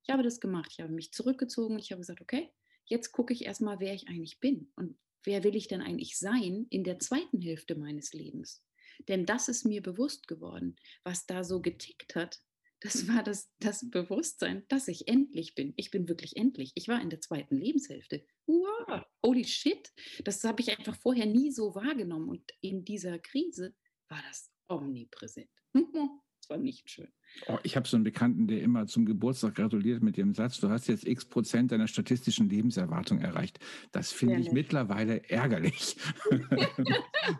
Ich 0.04 0.10
habe 0.10 0.24
das 0.24 0.40
gemacht. 0.40 0.70
Ich 0.72 0.80
habe 0.80 0.94
mich 0.94 1.12
zurückgezogen. 1.12 1.78
Ich 1.80 1.92
habe 1.92 2.00
gesagt, 2.00 2.22
okay, 2.22 2.50
jetzt 2.86 3.12
gucke 3.12 3.34
ich 3.34 3.46
erstmal, 3.46 3.80
wer 3.80 3.94
ich 3.94 4.08
eigentlich 4.08 4.40
bin 4.40 4.72
und 4.76 4.98
wer 5.24 5.44
will 5.44 5.56
ich 5.56 5.68
denn 5.68 5.82
eigentlich 5.82 6.18
sein 6.18 6.68
in 6.70 6.84
der 6.84 7.00
zweiten 7.00 7.42
Hälfte 7.42 7.76
meines 7.76 8.14
Lebens. 8.14 8.64
Denn 9.08 9.26
das 9.26 9.48
ist 9.48 9.66
mir 9.66 9.82
bewusst 9.82 10.28
geworden, 10.28 10.76
was 11.04 11.26
da 11.26 11.44
so 11.44 11.62
getickt 11.62 12.16
hat. 12.16 12.42
Das 12.82 13.08
war 13.08 13.24
das, 13.24 13.50
das 13.60 13.90
Bewusstsein, 13.90 14.66
dass 14.68 14.90
ich 14.90 15.08
endlich 15.08 15.56
bin. 15.56 15.74
Ich 15.78 15.90
bin 15.90 16.08
wirklich 16.10 16.36
endlich. 16.36 16.74
Ich 16.76 16.90
war 16.90 17.02
in 17.02 17.10
der 17.10 17.22
zweiten 17.22 17.56
Lebenshälfte. 17.56 18.26
Wow, 18.46 19.06
holy 19.26 19.46
shit. 19.46 19.94
Das 20.26 20.44
habe 20.44 20.62
ich 20.62 20.78
einfach 20.78 20.96
vorher 20.98 21.26
nie 21.26 21.52
so 21.52 21.76
wahrgenommen. 21.76 22.28
Und 22.28 22.52
in 22.60 22.84
dieser 22.84 23.20
Krise 23.20 23.74
war 24.10 24.22
das 24.28 24.52
omnipräsent. 24.68 25.50
Das 26.44 26.50
war 26.50 26.58
nicht 26.58 26.90
schön. 26.90 27.08
Oh, 27.48 27.58
ich 27.64 27.78
habe 27.78 27.88
so 27.88 27.96
einen 27.96 28.04
Bekannten, 28.04 28.48
der 28.48 28.62
immer 28.62 28.86
zum 28.86 29.06
Geburtstag 29.06 29.56
gratuliert 29.56 30.04
mit 30.04 30.18
dem 30.18 30.34
Satz, 30.34 30.60
du 30.60 30.70
hast 30.70 30.88
jetzt 30.88 31.08
x 31.08 31.24
Prozent 31.24 31.72
deiner 31.72 31.88
statistischen 31.88 32.50
Lebenserwartung 32.50 33.20
erreicht. 33.20 33.60
Das 33.94 34.12
finde 34.12 34.42
ich 34.42 34.52
mittlerweile 34.52 35.24
ärgerlich. 35.30 35.96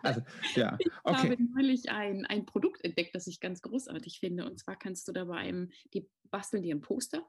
also, 0.02 0.22
ja, 0.54 0.78
okay. 1.02 1.26
Ich 1.26 1.30
habe 1.32 1.44
neulich 1.54 1.90
ein, 1.90 2.24
ein 2.24 2.46
Produkt 2.46 2.82
entdeckt, 2.82 3.14
das 3.14 3.26
ich 3.26 3.40
ganz 3.40 3.60
großartig 3.60 4.20
finde. 4.20 4.46
Und 4.46 4.58
zwar 4.58 4.78
kannst 4.78 5.06
du 5.06 5.12
da 5.12 5.26
bei 5.26 5.36
einem, 5.36 5.70
die 5.92 6.08
basteln 6.30 6.62
dir 6.62 6.74
ein 6.74 6.80
Poster 6.80 7.28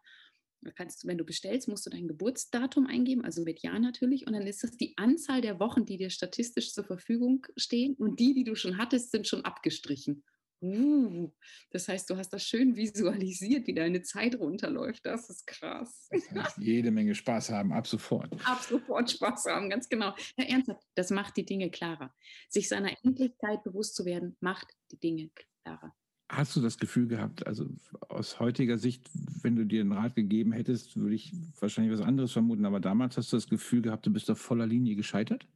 kannst 0.76 1.04
du, 1.04 1.08
wenn 1.08 1.20
du 1.20 1.26
bestellst, 1.26 1.68
musst 1.68 1.86
du 1.86 1.92
dein 1.92 2.08
Geburtsdatum 2.08 2.88
eingeben, 2.88 3.24
also 3.24 3.44
mit 3.44 3.62
Ja 3.62 3.78
natürlich. 3.78 4.26
Und 4.26 4.34
dann 4.34 4.48
ist 4.48 4.64
das 4.64 4.72
die 4.72 4.98
Anzahl 4.98 5.42
der 5.42 5.60
Wochen, 5.60 5.86
die 5.86 5.98
dir 5.98 6.10
statistisch 6.10 6.74
zur 6.74 6.86
Verfügung 6.86 7.46
stehen. 7.56 7.94
Und 7.94 8.20
die, 8.20 8.34
die 8.34 8.46
du 8.46 8.56
schon 8.56 8.80
hattest, 8.80 9.12
sind 9.12 9.28
schon 9.28 9.46
abgestrichen. 9.46 10.24
Uh, 10.62 11.32
das 11.72 11.88
heißt, 11.88 12.10
du 12.10 12.18
hast 12.18 12.30
das 12.30 12.44
schön 12.44 12.76
visualisiert, 12.76 13.68
wie 13.68 13.74
deine 13.74 14.02
Zeit 14.02 14.36
runterläuft. 14.39 15.06
Das 15.06 15.30
ist 15.30 15.46
krass. 15.46 16.08
Das 16.10 16.32
heißt, 16.32 16.58
jede 16.58 16.91
Menge 16.91 17.13
Spaß 17.13 17.52
haben, 17.52 17.74
ab 17.74 17.88
sofort. 17.88 18.34
Ab 18.46 18.62
sofort 18.62 19.12
Spaß 19.12 19.46
haben, 19.46 19.70
ganz 19.70 19.89
genau. 19.89 20.15
Ja, 20.38 20.46
ernsthaft, 20.46 20.82
das 20.96 21.12
macht 21.12 21.38
die 21.38 21.46
Dinge 21.46 21.70
klarer. 21.70 22.13
Sich 22.50 22.70
seiner 22.70 22.96
Endlichkeit 23.04 23.63
bewusst 23.63 23.96
zu 23.96 24.06
werden, 24.06 24.38
macht 24.39 24.68
die 24.91 25.00
Dinge 25.00 25.30
klarer. 25.63 25.94
Hast 26.30 26.56
du 26.56 26.62
das 26.62 26.80
Gefühl 26.80 27.08
gehabt, 27.08 27.46
also 27.46 27.68
aus 28.10 28.39
heutiger 28.39 28.80
Sicht, 28.80 29.12
wenn 29.44 29.56
du 29.56 29.63
dir 29.63 29.82
einen 29.82 29.91
Rat 29.91 30.15
gegeben 30.15 30.54
hättest, 30.54 30.98
würde 30.98 31.13
ich 31.13 31.32
wahrscheinlich 31.60 31.94
was 31.94 32.04
anderes 32.04 32.32
vermuten, 32.32 32.65
aber 32.65 32.80
damals 32.80 33.15
hast 33.18 33.32
du 33.32 33.38
das 33.38 33.48
Gefühl 33.48 33.84
gehabt, 33.84 34.08
du 34.08 34.12
bist 34.12 34.32
auf 34.32 34.39
voller 34.39 34.65
Linie 34.65 34.96
gescheitert? 34.96 35.48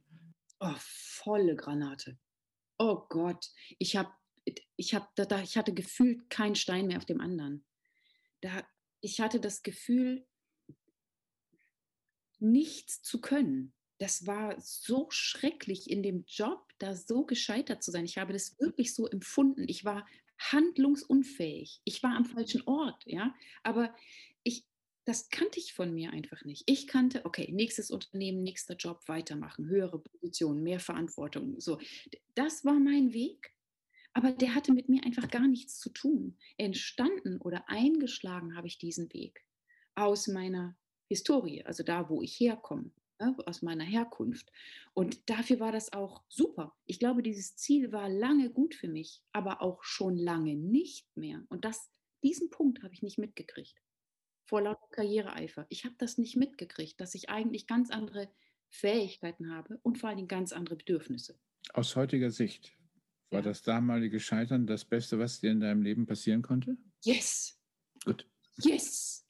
Oh, 0.60 0.74
volle 0.78 1.56
Granate. 1.56 2.16
Oh 2.78 3.02
Gott, 3.08 3.50
ich 3.78 3.96
habe 3.96 4.10
ich, 4.76 4.94
hab, 4.94 5.14
da, 5.14 5.42
ich 5.42 5.56
hatte 5.56 5.74
gefühlt 5.74 6.30
keinen 6.30 6.54
Stein 6.54 6.86
mehr 6.86 6.96
auf 6.96 7.04
dem 7.04 7.20
anderen. 7.20 7.64
Da, 8.40 8.66
ich 9.00 9.20
hatte 9.20 9.40
das 9.40 9.62
Gefühl, 9.62 10.26
nichts 12.38 13.02
zu 13.02 13.20
können. 13.20 13.72
Das 13.98 14.26
war 14.26 14.58
so 14.60 15.08
schrecklich 15.10 15.90
in 15.90 16.02
dem 16.02 16.24
Job, 16.26 16.66
da 16.78 16.94
so 16.94 17.24
gescheitert 17.24 17.82
zu 17.82 17.90
sein. 17.90 18.06
Ich 18.06 18.16
habe 18.16 18.32
das 18.32 18.58
wirklich 18.58 18.94
so 18.94 19.06
empfunden. 19.06 19.66
Ich 19.68 19.84
war 19.84 20.06
handlungsunfähig. 20.38 21.82
Ich 21.84 22.02
war 22.02 22.16
am 22.16 22.24
falschen 22.24 22.62
Ort, 22.66 23.04
ja. 23.06 23.34
Aber 23.62 23.94
ich, 24.42 24.64
das 25.04 25.28
kannte 25.28 25.58
ich 25.58 25.74
von 25.74 25.92
mir 25.92 26.12
einfach 26.12 26.44
nicht. 26.44 26.62
Ich 26.64 26.86
kannte, 26.86 27.26
okay, 27.26 27.50
nächstes 27.52 27.90
Unternehmen, 27.90 28.42
nächster 28.42 28.74
Job, 28.74 29.06
weitermachen, 29.06 29.66
höhere 29.66 29.98
Position, 29.98 30.62
mehr 30.62 30.80
Verantwortung. 30.80 31.60
So, 31.60 31.78
das 32.34 32.64
war 32.64 32.80
mein 32.80 33.12
Weg. 33.12 33.52
Aber 34.12 34.32
der 34.32 34.54
hatte 34.54 34.72
mit 34.72 34.88
mir 34.88 35.04
einfach 35.04 35.30
gar 35.30 35.46
nichts 35.46 35.78
zu 35.78 35.90
tun. 35.90 36.36
Entstanden 36.56 37.40
oder 37.40 37.68
eingeschlagen 37.68 38.56
habe 38.56 38.66
ich 38.66 38.78
diesen 38.78 39.12
Weg 39.12 39.44
aus 39.94 40.26
meiner 40.26 40.76
Historie, 41.08 41.64
also 41.64 41.82
da, 41.82 42.08
wo 42.08 42.22
ich 42.22 42.38
herkomme, 42.38 42.90
ne, 43.20 43.36
aus 43.46 43.62
meiner 43.62 43.84
Herkunft. 43.84 44.50
Und 44.94 45.28
dafür 45.28 45.60
war 45.60 45.72
das 45.72 45.92
auch 45.92 46.22
super. 46.28 46.76
Ich 46.86 46.98
glaube, 46.98 47.22
dieses 47.22 47.56
Ziel 47.56 47.92
war 47.92 48.08
lange 48.08 48.50
gut 48.50 48.74
für 48.74 48.88
mich, 48.88 49.22
aber 49.32 49.62
auch 49.62 49.82
schon 49.84 50.16
lange 50.16 50.54
nicht 50.54 51.16
mehr. 51.16 51.44
Und 51.48 51.64
das, 51.64 51.90
diesen 52.22 52.50
Punkt 52.50 52.82
habe 52.82 52.94
ich 52.94 53.02
nicht 53.02 53.18
mitgekriegt. 53.18 53.76
Vor 54.46 54.62
lauter 54.62 54.88
Karriereeifer. 54.90 55.66
Ich 55.68 55.84
habe 55.84 55.94
das 55.98 56.18
nicht 56.18 56.36
mitgekriegt, 56.36 57.00
dass 57.00 57.14
ich 57.14 57.28
eigentlich 57.28 57.66
ganz 57.66 57.90
andere 57.90 58.28
Fähigkeiten 58.68 59.52
habe 59.52 59.78
und 59.82 59.98
vor 59.98 60.10
allem 60.10 60.28
ganz 60.28 60.52
andere 60.52 60.76
Bedürfnisse. 60.76 61.38
Aus 61.72 61.94
heutiger 61.96 62.30
Sicht, 62.30 62.72
war 63.30 63.40
ja. 63.40 63.44
das 63.44 63.62
damalige 63.62 64.20
Scheitern 64.20 64.66
das 64.66 64.84
Beste, 64.84 65.18
was 65.18 65.40
dir 65.40 65.50
in 65.50 65.60
deinem 65.60 65.82
Leben 65.82 66.06
passieren 66.06 66.42
konnte? 66.42 66.76
Yes. 67.04 67.58
Gut. 68.04 68.26
Yes. 68.62 69.26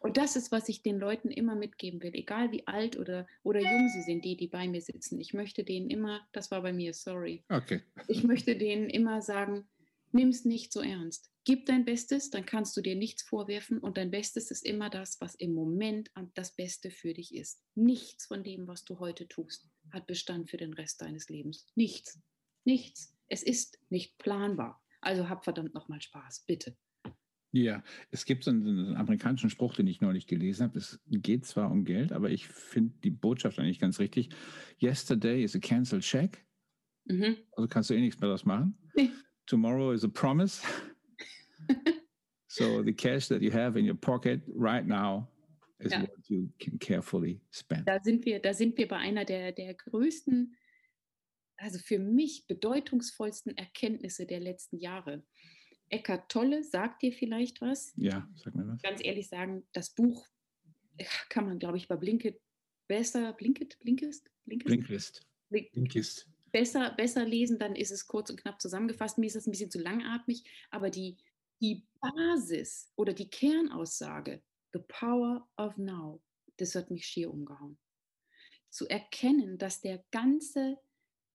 Und 0.00 0.16
das 0.16 0.36
ist, 0.36 0.50
was 0.50 0.68
ich 0.68 0.82
den 0.82 0.98
Leuten 0.98 1.30
immer 1.30 1.54
mitgeben 1.54 2.02
will, 2.02 2.12
egal 2.14 2.50
wie 2.50 2.66
alt 2.66 2.98
oder, 2.98 3.26
oder 3.42 3.60
jung 3.60 3.88
sie 3.88 4.02
sind, 4.02 4.24
die, 4.24 4.36
die 4.36 4.48
bei 4.48 4.66
mir 4.66 4.80
sitzen. 4.80 5.20
Ich 5.20 5.34
möchte 5.34 5.64
denen 5.64 5.88
immer, 5.88 6.26
das 6.32 6.50
war 6.50 6.62
bei 6.62 6.72
mir, 6.72 6.94
sorry. 6.94 7.44
Okay. 7.48 7.82
Ich 8.08 8.24
möchte 8.24 8.56
denen 8.56 8.90
immer 8.90 9.22
sagen, 9.22 9.68
nimm 10.12 10.30
es 10.30 10.44
nicht 10.44 10.72
so 10.72 10.80
ernst. 10.80 11.30
Gib 11.44 11.66
dein 11.66 11.84
Bestes, 11.84 12.30
dann 12.30 12.44
kannst 12.44 12.76
du 12.76 12.82
dir 12.82 12.94
nichts 12.94 13.22
vorwerfen 13.22 13.78
und 13.78 13.96
dein 13.96 14.10
Bestes 14.10 14.50
ist 14.50 14.66
immer 14.66 14.90
das, 14.90 15.20
was 15.20 15.34
im 15.34 15.54
Moment 15.54 16.10
das 16.34 16.54
Beste 16.54 16.90
für 16.90 17.14
dich 17.14 17.34
ist. 17.34 17.62
Nichts 17.74 18.26
von 18.26 18.44
dem, 18.44 18.66
was 18.66 18.84
du 18.84 18.98
heute 18.98 19.28
tust. 19.28 19.66
hat 19.92 20.06
Bestand 20.06 20.50
für 20.50 20.58
den 20.58 20.74
Rest 20.74 21.00
deines 21.00 21.28
Lebens. 21.28 21.66
Nichts. 21.74 22.20
Nichts. 22.64 23.17
Es 23.28 23.42
ist 23.42 23.78
nicht 23.88 24.18
planbar. 24.18 24.82
Also 25.00 25.28
hab 25.28 25.44
verdammt 25.44 25.74
nochmal 25.74 26.00
Spaß, 26.00 26.44
bitte. 26.46 26.76
Ja, 27.50 27.82
es 28.10 28.26
gibt 28.26 28.44
so 28.44 28.50
einen, 28.50 28.94
amerikanischen 28.96 29.48
Spruch, 29.48 29.74
den 29.74 29.86
ich 29.86 30.00
neulich 30.00 30.26
gelesen 30.26 30.64
habe. 30.64 30.78
Es 30.78 31.00
geht 31.06 31.46
zwar 31.46 31.70
um 31.70 31.84
Geld, 31.84 32.12
aber 32.12 32.30
ich 32.30 32.46
finde 32.46 32.94
die 33.02 33.10
Botschaft 33.10 33.58
eigentlich 33.58 33.78
ganz 33.78 33.98
richtig. 34.00 34.28
Yesterday 34.80 35.42
is 35.42 35.56
a 35.56 35.58
cancelled 35.58 36.02
check. 36.02 36.44
Mhm. 37.06 37.36
Also 37.56 37.68
kannst 37.68 37.88
du 37.88 37.94
eh 37.94 38.00
nichts 38.00 38.20
mehr 38.20 38.28
daraus 38.28 38.44
machen. 38.44 38.76
Nee. 38.94 39.10
Tomorrow 39.46 39.92
is 39.92 40.04
a 40.04 40.08
promise. 40.08 40.62
so 42.48 42.82
the 42.82 42.92
cash 42.92 43.28
that 43.28 43.40
you 43.40 43.50
have 43.50 43.78
in 43.78 43.88
your 43.88 43.96
pocket 43.96 44.42
right 44.54 44.86
now 44.86 45.26
is 45.78 45.92
ja. 45.92 46.02
what 46.02 46.10
you 46.28 46.50
can 46.58 46.78
carefully 46.78 47.40
spend. 47.50 47.88
Da 47.88 47.98
sind 48.02 48.26
wir, 48.26 48.40
da 48.40 48.52
sind 48.52 48.76
wir 48.76 48.88
bei 48.88 48.96
einer 48.96 49.24
der, 49.24 49.52
der 49.52 49.72
größten, 49.72 50.54
also 51.58 51.78
für 51.78 51.98
mich 51.98 52.46
bedeutungsvollsten 52.46 53.56
Erkenntnisse 53.56 54.26
der 54.26 54.40
letzten 54.40 54.78
Jahre. 54.78 55.24
Eckart 55.90 56.30
Tolle 56.30 56.64
sagt 56.64 57.02
dir 57.02 57.12
vielleicht 57.12 57.60
was. 57.60 57.92
Ja, 57.96 58.28
sag 58.36 58.54
mir 58.54 58.66
was. 58.66 58.82
Ganz 58.82 59.02
ehrlich 59.02 59.28
sagen, 59.28 59.66
das 59.72 59.90
Buch 59.90 60.26
kann 61.28 61.46
man, 61.46 61.58
glaube 61.58 61.76
ich, 61.76 61.88
bei 61.88 61.96
Blinkit 61.96 62.40
besser, 62.86 63.32
Blinkit, 63.32 63.78
Blinkist? 63.80 64.30
Blinkist? 64.44 64.68
Blinkist. 64.68 65.26
Blinkist. 65.72 66.28
Besser, 66.50 66.94
besser 66.96 67.26
lesen, 67.26 67.58
dann 67.58 67.76
ist 67.76 67.90
es 67.90 68.06
kurz 68.06 68.30
und 68.30 68.40
knapp 68.40 68.60
zusammengefasst. 68.60 69.18
Mir 69.18 69.26
ist 69.26 69.36
das 69.36 69.46
ein 69.46 69.50
bisschen 69.50 69.70
zu 69.70 69.80
langatmig, 69.80 70.44
aber 70.70 70.88
die, 70.90 71.18
die 71.60 71.86
Basis 72.00 72.90
oder 72.96 73.12
die 73.12 73.28
Kernaussage, 73.28 74.42
the 74.72 74.80
power 74.88 75.46
of 75.58 75.76
now, 75.76 76.22
das 76.56 76.74
hat 76.74 76.90
mich 76.90 77.06
schier 77.06 77.30
umgehauen. 77.30 77.78
Zu 78.70 78.86
erkennen, 78.88 79.58
dass 79.58 79.80
der 79.80 80.04
ganze 80.10 80.78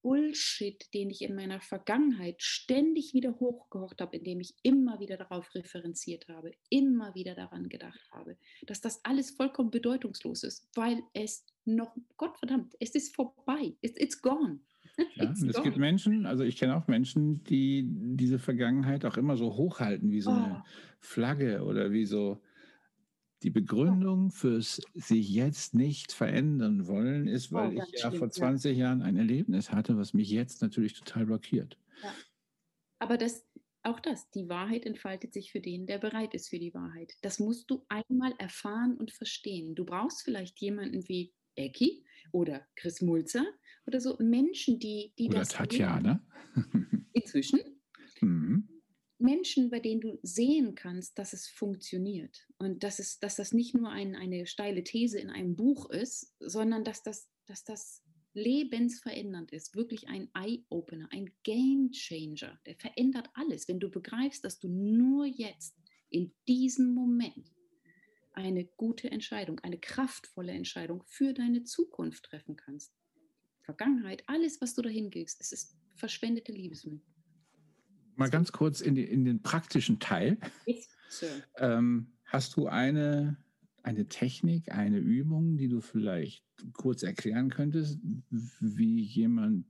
Bullshit, 0.03 0.93
den 0.93 1.09
ich 1.09 1.21
in 1.21 1.33
meiner 1.33 1.61
Vergangenheit 1.61 2.43
ständig 2.43 3.13
wieder 3.13 3.39
hochgehocht 3.39 4.01
habe, 4.01 4.17
indem 4.17 4.41
ich 4.41 4.53
immer 4.61 4.99
wieder 4.99 5.17
darauf 5.17 5.55
referenziert 5.55 6.27
habe, 6.27 6.51
immer 6.69 7.15
wieder 7.15 7.33
daran 7.35 7.69
gedacht 7.69 8.11
habe, 8.11 8.37
dass 8.67 8.81
das 8.81 9.03
alles 9.05 9.31
vollkommen 9.31 9.71
bedeutungslos 9.71 10.43
ist, 10.43 10.69
weil 10.75 11.01
es 11.13 11.45
noch, 11.65 11.95
Gottverdammt, 12.17 12.75
es 12.79 12.91
ist 12.91 13.15
vorbei, 13.15 13.75
it's, 13.81 13.97
it's 13.97 14.21
gone. 14.21 14.59
Ja, 15.15 15.23
it's 15.23 15.41
es 15.41 15.53
gone. 15.53 15.63
gibt 15.63 15.77
Menschen, 15.77 16.25
also 16.25 16.43
ich 16.43 16.57
kenne 16.57 16.75
auch 16.75 16.87
Menschen, 16.87 17.43
die 17.45 17.85
diese 17.87 18.39
Vergangenheit 18.39 19.05
auch 19.05 19.17
immer 19.17 19.37
so 19.37 19.55
hochhalten, 19.55 20.11
wie 20.11 20.21
so 20.21 20.31
oh. 20.31 20.33
eine 20.33 20.63
Flagge 20.99 21.63
oder 21.63 21.91
wie 21.91 22.05
so, 22.05 22.41
die 23.43 23.49
Begründung 23.49 24.31
fürs 24.31 24.81
sich 24.93 25.29
jetzt 25.29 25.73
nicht 25.73 26.11
verändern 26.11 26.87
wollen 26.87 27.27
ist, 27.27 27.51
weil 27.51 27.77
oh, 27.77 27.83
ich 27.83 27.91
ja 27.91 28.07
stimmt, 28.07 28.17
vor 28.17 28.29
20 28.29 28.77
ja. 28.77 28.85
Jahren 28.85 29.01
ein 29.01 29.17
Erlebnis 29.17 29.71
hatte, 29.71 29.97
was 29.97 30.13
mich 30.13 30.29
jetzt 30.29 30.61
natürlich 30.61 30.93
total 30.93 31.25
blockiert. 31.25 31.77
Ja. 32.01 32.13
Aber 32.99 33.17
das, 33.17 33.45
auch 33.83 33.99
das, 33.99 34.29
die 34.31 34.47
Wahrheit 34.47 34.85
entfaltet 34.85 35.33
sich 35.33 35.51
für 35.51 35.59
den, 35.59 35.85
der 35.85 35.97
bereit 35.97 36.33
ist 36.33 36.49
für 36.49 36.59
die 36.59 36.73
Wahrheit. 36.73 37.13
Das 37.21 37.39
musst 37.39 37.69
du 37.69 37.85
einmal 37.89 38.33
erfahren 38.37 38.95
und 38.97 39.11
verstehen. 39.11 39.75
Du 39.75 39.83
brauchst 39.83 40.23
vielleicht 40.23 40.59
jemanden 40.61 41.07
wie 41.09 41.33
Ecki 41.55 42.05
oder 42.31 42.65
Chris 42.75 43.01
Mulzer 43.01 43.45
oder 43.85 43.99
so 43.99 44.15
Menschen, 44.19 44.79
die, 44.79 45.13
die 45.19 45.27
oder 45.27 45.39
das. 45.39 45.49
Tatjana. 45.49 46.25
Inzwischen. 47.13 47.59
Mhm. 48.21 48.69
Menschen, 49.23 49.69
bei 49.69 49.79
denen 49.79 50.01
du 50.01 50.19
sehen 50.21 50.75
kannst, 50.75 51.17
dass 51.17 51.33
es 51.33 51.47
funktioniert 51.47 52.47
und 52.57 52.83
dass, 52.83 52.99
es, 52.99 53.19
dass 53.19 53.37
das 53.37 53.53
nicht 53.53 53.73
nur 53.73 53.89
ein, 53.89 54.15
eine 54.15 54.45
steile 54.45 54.83
These 54.83 55.19
in 55.19 55.29
einem 55.29 55.55
Buch 55.55 55.89
ist, 55.89 56.35
sondern 56.39 56.83
dass 56.83 57.01
das, 57.01 57.29
dass 57.45 57.63
das 57.63 58.03
lebensverändernd 58.33 59.51
ist, 59.51 59.75
wirklich 59.75 60.07
ein 60.07 60.29
Eye-Opener, 60.33 61.07
ein 61.11 61.31
Game 61.43 61.91
Changer, 61.91 62.59
der 62.65 62.75
verändert 62.75 63.29
alles, 63.33 63.67
wenn 63.67 63.79
du 63.79 63.89
begreifst, 63.89 64.43
dass 64.43 64.59
du 64.59 64.67
nur 64.67 65.25
jetzt 65.25 65.75
in 66.09 66.33
diesem 66.47 66.93
Moment 66.93 67.51
eine 68.33 68.65
gute 68.65 69.09
Entscheidung, 69.09 69.59
eine 69.59 69.79
kraftvolle 69.79 70.51
Entscheidung 70.51 71.03
für 71.05 71.33
deine 71.33 71.63
Zukunft 71.63 72.25
treffen 72.25 72.55
kannst. 72.55 72.91
Vergangenheit, 73.61 74.23
alles, 74.27 74.59
was 74.59 74.73
du 74.73 74.81
dahin 74.81 75.09
gehst, 75.09 75.39
es 75.39 75.51
ist 75.51 75.77
verschwendete 75.95 76.51
Liebesmühe 76.51 77.01
mal 78.15 78.29
ganz 78.29 78.51
kurz 78.51 78.81
in, 78.81 78.95
die, 78.95 79.03
in 79.03 79.25
den 79.25 79.41
praktischen 79.41 79.99
Teil. 79.99 80.37
Ähm, 81.57 82.13
hast 82.25 82.55
du 82.57 82.67
eine, 82.67 83.37
eine 83.83 84.07
Technik, 84.07 84.71
eine 84.71 84.97
Übung, 84.97 85.57
die 85.57 85.67
du 85.67 85.81
vielleicht 85.81 86.43
kurz 86.73 87.03
erklären 87.03 87.49
könntest, 87.49 87.99
wie 88.59 89.01
jemand 89.01 89.65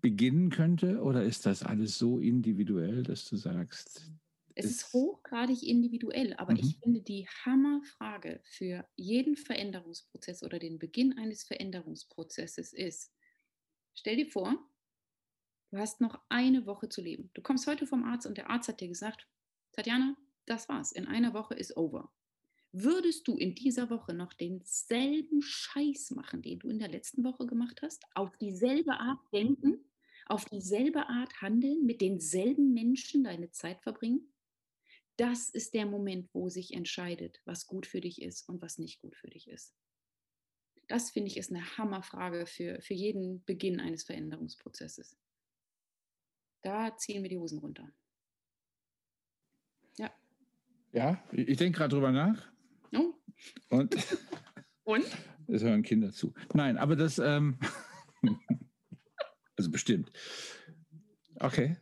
beginnen 0.00 0.50
könnte? 0.50 1.02
Oder 1.02 1.24
ist 1.24 1.46
das 1.46 1.62
alles 1.62 1.98
so 1.98 2.18
individuell, 2.18 3.02
dass 3.02 3.28
du 3.28 3.36
sagst? 3.36 4.10
Es 4.54 4.66
ist 4.66 4.92
hochgradig 4.92 5.62
individuell, 5.62 6.34
aber 6.34 6.52
mhm. 6.52 6.58
ich 6.58 6.78
finde 6.82 7.00
die 7.00 7.26
Hammerfrage 7.44 8.40
für 8.44 8.86
jeden 8.96 9.36
Veränderungsprozess 9.36 10.42
oder 10.42 10.58
den 10.58 10.78
Beginn 10.78 11.16
eines 11.16 11.44
Veränderungsprozesses 11.44 12.72
ist, 12.72 13.12
stell 13.94 14.16
dir 14.16 14.26
vor, 14.26 14.58
Du 15.70 15.78
hast 15.78 16.00
noch 16.00 16.20
eine 16.28 16.66
Woche 16.66 16.88
zu 16.88 17.00
leben. 17.00 17.30
Du 17.34 17.42
kommst 17.42 17.66
heute 17.68 17.86
vom 17.86 18.02
Arzt 18.02 18.26
und 18.26 18.36
der 18.36 18.50
Arzt 18.50 18.68
hat 18.68 18.80
dir 18.80 18.88
gesagt, 18.88 19.28
Tatjana, 19.72 20.16
das 20.46 20.68
war's. 20.68 20.90
In 20.90 21.06
einer 21.06 21.32
Woche 21.32 21.54
ist 21.54 21.76
over. 21.76 22.12
Würdest 22.72 23.28
du 23.28 23.36
in 23.36 23.54
dieser 23.54 23.88
Woche 23.88 24.12
noch 24.12 24.32
denselben 24.32 25.42
Scheiß 25.42 26.10
machen, 26.12 26.42
den 26.42 26.58
du 26.58 26.68
in 26.68 26.80
der 26.80 26.88
letzten 26.88 27.22
Woche 27.22 27.46
gemacht 27.46 27.82
hast? 27.82 28.04
Auf 28.14 28.36
dieselbe 28.38 28.98
Art 28.98 29.20
denken? 29.32 29.90
Auf 30.26 30.44
dieselbe 30.44 31.08
Art 31.08 31.40
handeln? 31.40 31.84
Mit 31.84 32.00
denselben 32.00 32.72
Menschen 32.72 33.24
deine 33.24 33.50
Zeit 33.52 33.80
verbringen? 33.82 34.32
Das 35.16 35.50
ist 35.50 35.74
der 35.74 35.86
Moment, 35.86 36.30
wo 36.32 36.48
sich 36.48 36.72
entscheidet, 36.72 37.40
was 37.44 37.66
gut 37.66 37.86
für 37.86 38.00
dich 38.00 38.22
ist 38.22 38.48
und 38.48 38.60
was 38.62 38.78
nicht 38.78 39.00
gut 39.00 39.14
für 39.16 39.28
dich 39.28 39.48
ist. 39.48 39.76
Das 40.88 41.10
finde 41.10 41.28
ich 41.28 41.36
ist 41.36 41.52
eine 41.52 41.76
Hammerfrage 41.76 42.46
für, 42.46 42.80
für 42.80 42.94
jeden 42.94 43.44
Beginn 43.44 43.78
eines 43.80 44.02
Veränderungsprozesses. 44.02 45.16
Da 46.62 46.96
ziehen 46.96 47.22
wir 47.22 47.30
die 47.30 47.38
Hosen 47.38 47.58
runter. 47.58 47.90
Ja. 49.96 50.10
Ja, 50.92 51.22
ich 51.32 51.56
denke 51.56 51.78
gerade 51.78 51.94
drüber 51.94 52.12
nach. 52.12 52.50
Oh. 52.94 53.14
Und? 53.70 53.96
Und? 54.84 55.04
Es 55.46 55.62
hören 55.62 55.82
Kinder 55.82 56.12
zu. 56.12 56.34
Nein, 56.54 56.76
aber 56.76 56.96
das, 56.96 57.18
ähm, 57.18 57.58
also 59.56 59.70
bestimmt. 59.70 60.12
Okay. 61.36 61.76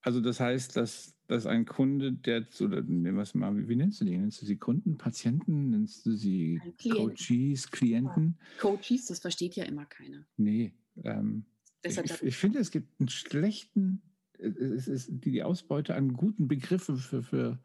Also 0.00 0.20
das 0.20 0.40
heißt, 0.40 0.76
dass, 0.76 1.16
dass 1.28 1.46
ein 1.46 1.64
Kunde, 1.64 2.12
der, 2.12 2.46
oder 2.60 2.82
was 3.16 3.34
mal, 3.34 3.56
wie, 3.56 3.68
wie 3.68 3.76
nennst 3.76 4.00
du 4.00 4.04
die? 4.04 4.16
Nennst 4.16 4.42
du 4.42 4.46
sie 4.46 4.56
Kunden, 4.56 4.96
Patienten? 4.96 5.70
Nennst 5.70 6.04
du 6.06 6.12
sie 6.12 6.60
Coaches, 6.82 7.70
Klienten? 7.70 8.38
Coaches, 8.58 9.06
das 9.06 9.20
versteht 9.20 9.54
ja 9.54 9.64
immer 9.64 9.86
keiner. 9.86 10.26
Nee. 10.36 10.72
Ähm, 11.04 11.44
ich, 11.84 11.98
ich 12.22 12.36
finde, 12.36 12.58
es 12.58 12.70
gibt 12.70 13.00
einen 13.00 13.08
schlechten 13.08 14.02
es 14.42 14.88
ist 14.88 15.08
die 15.10 15.42
Ausbeute 15.42 15.94
an 15.94 16.14
guten 16.14 16.48
Begriffen 16.48 16.96
für, 16.96 17.22
für 17.22 17.58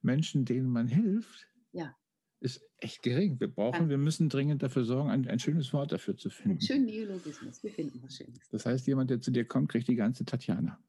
Menschen, 0.00 0.44
denen 0.44 0.68
man 0.68 0.88
hilft, 0.88 1.48
ja. 1.72 1.96
ist 2.40 2.62
echt 2.78 3.02
gering. 3.02 3.40
Wir 3.40 3.48
brauchen, 3.48 3.84
ja. 3.84 3.88
wir 3.90 3.98
müssen 3.98 4.28
dringend 4.28 4.62
dafür 4.62 4.84
sorgen, 4.84 5.10
ein, 5.10 5.28
ein 5.28 5.38
schönes 5.38 5.72
Wort 5.72 5.92
dafür 5.92 6.16
zu 6.16 6.30
finden. 6.30 6.58
Ein 6.58 6.60
schönen 6.60 6.86
Neologismus, 6.86 7.62
wir 7.62 7.70
finden 7.70 8.02
was 8.02 8.16
Schönes. 8.16 8.48
Das 8.50 8.66
heißt, 8.66 8.86
jemand, 8.86 9.10
der 9.10 9.20
zu 9.20 9.30
dir 9.30 9.44
kommt, 9.44 9.70
kriegt 9.70 9.88
die 9.88 9.96
ganze 9.96 10.24
Tatjana. 10.24 10.82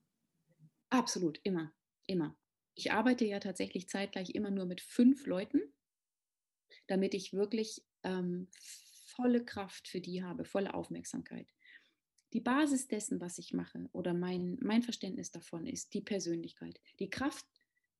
Absolut, 0.89 1.39
immer, 1.43 1.71
immer. 2.07 2.35
Ich 2.75 2.91
arbeite 2.91 3.25
ja 3.25 3.39
tatsächlich 3.39 3.87
zeitgleich 3.87 4.31
immer 4.31 4.51
nur 4.51 4.65
mit 4.65 4.81
fünf 4.81 5.25
Leuten, 5.27 5.61
damit 6.87 7.13
ich 7.13 7.33
wirklich 7.33 7.83
ähm, 8.03 8.47
volle 9.05 9.45
Kraft 9.45 9.87
für 9.87 10.01
die 10.01 10.23
habe, 10.23 10.43
volle 10.43 10.73
Aufmerksamkeit. 10.73 11.47
Die 12.33 12.41
Basis 12.41 12.87
dessen, 12.87 13.21
was 13.21 13.37
ich 13.37 13.53
mache 13.53 13.89
oder 13.93 14.13
mein, 14.13 14.57
mein 14.59 14.81
Verständnis 14.81 15.31
davon 15.31 15.67
ist 15.67 15.93
die 15.93 16.01
Persönlichkeit. 16.01 16.81
Die 16.99 17.09
Kraft 17.09 17.45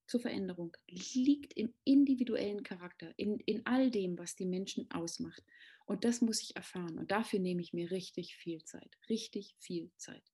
zur 0.08 0.20
Veränderung 0.20 0.76
liegt 0.88 1.54
im 1.54 1.74
individuellen 1.84 2.64
Charakter, 2.64 3.14
in, 3.16 3.40
in 3.46 3.66
all 3.66 3.90
dem, 3.92 4.18
was 4.18 4.36
die 4.36 4.46
Menschen 4.46 4.90
ausmacht. 4.92 5.44
Und 5.86 6.04
das 6.04 6.22
muss 6.22 6.42
ich 6.42 6.56
erfahren. 6.56 6.98
Und 6.98 7.12
dafür 7.12 7.40
nehme 7.40 7.62
ich 7.62 7.74
mir 7.74 7.92
richtig 7.92 8.36
viel 8.36 8.64
Zeit. 8.64 8.98
Richtig 9.08 9.56
viel 9.60 9.92
Zeit 9.98 10.33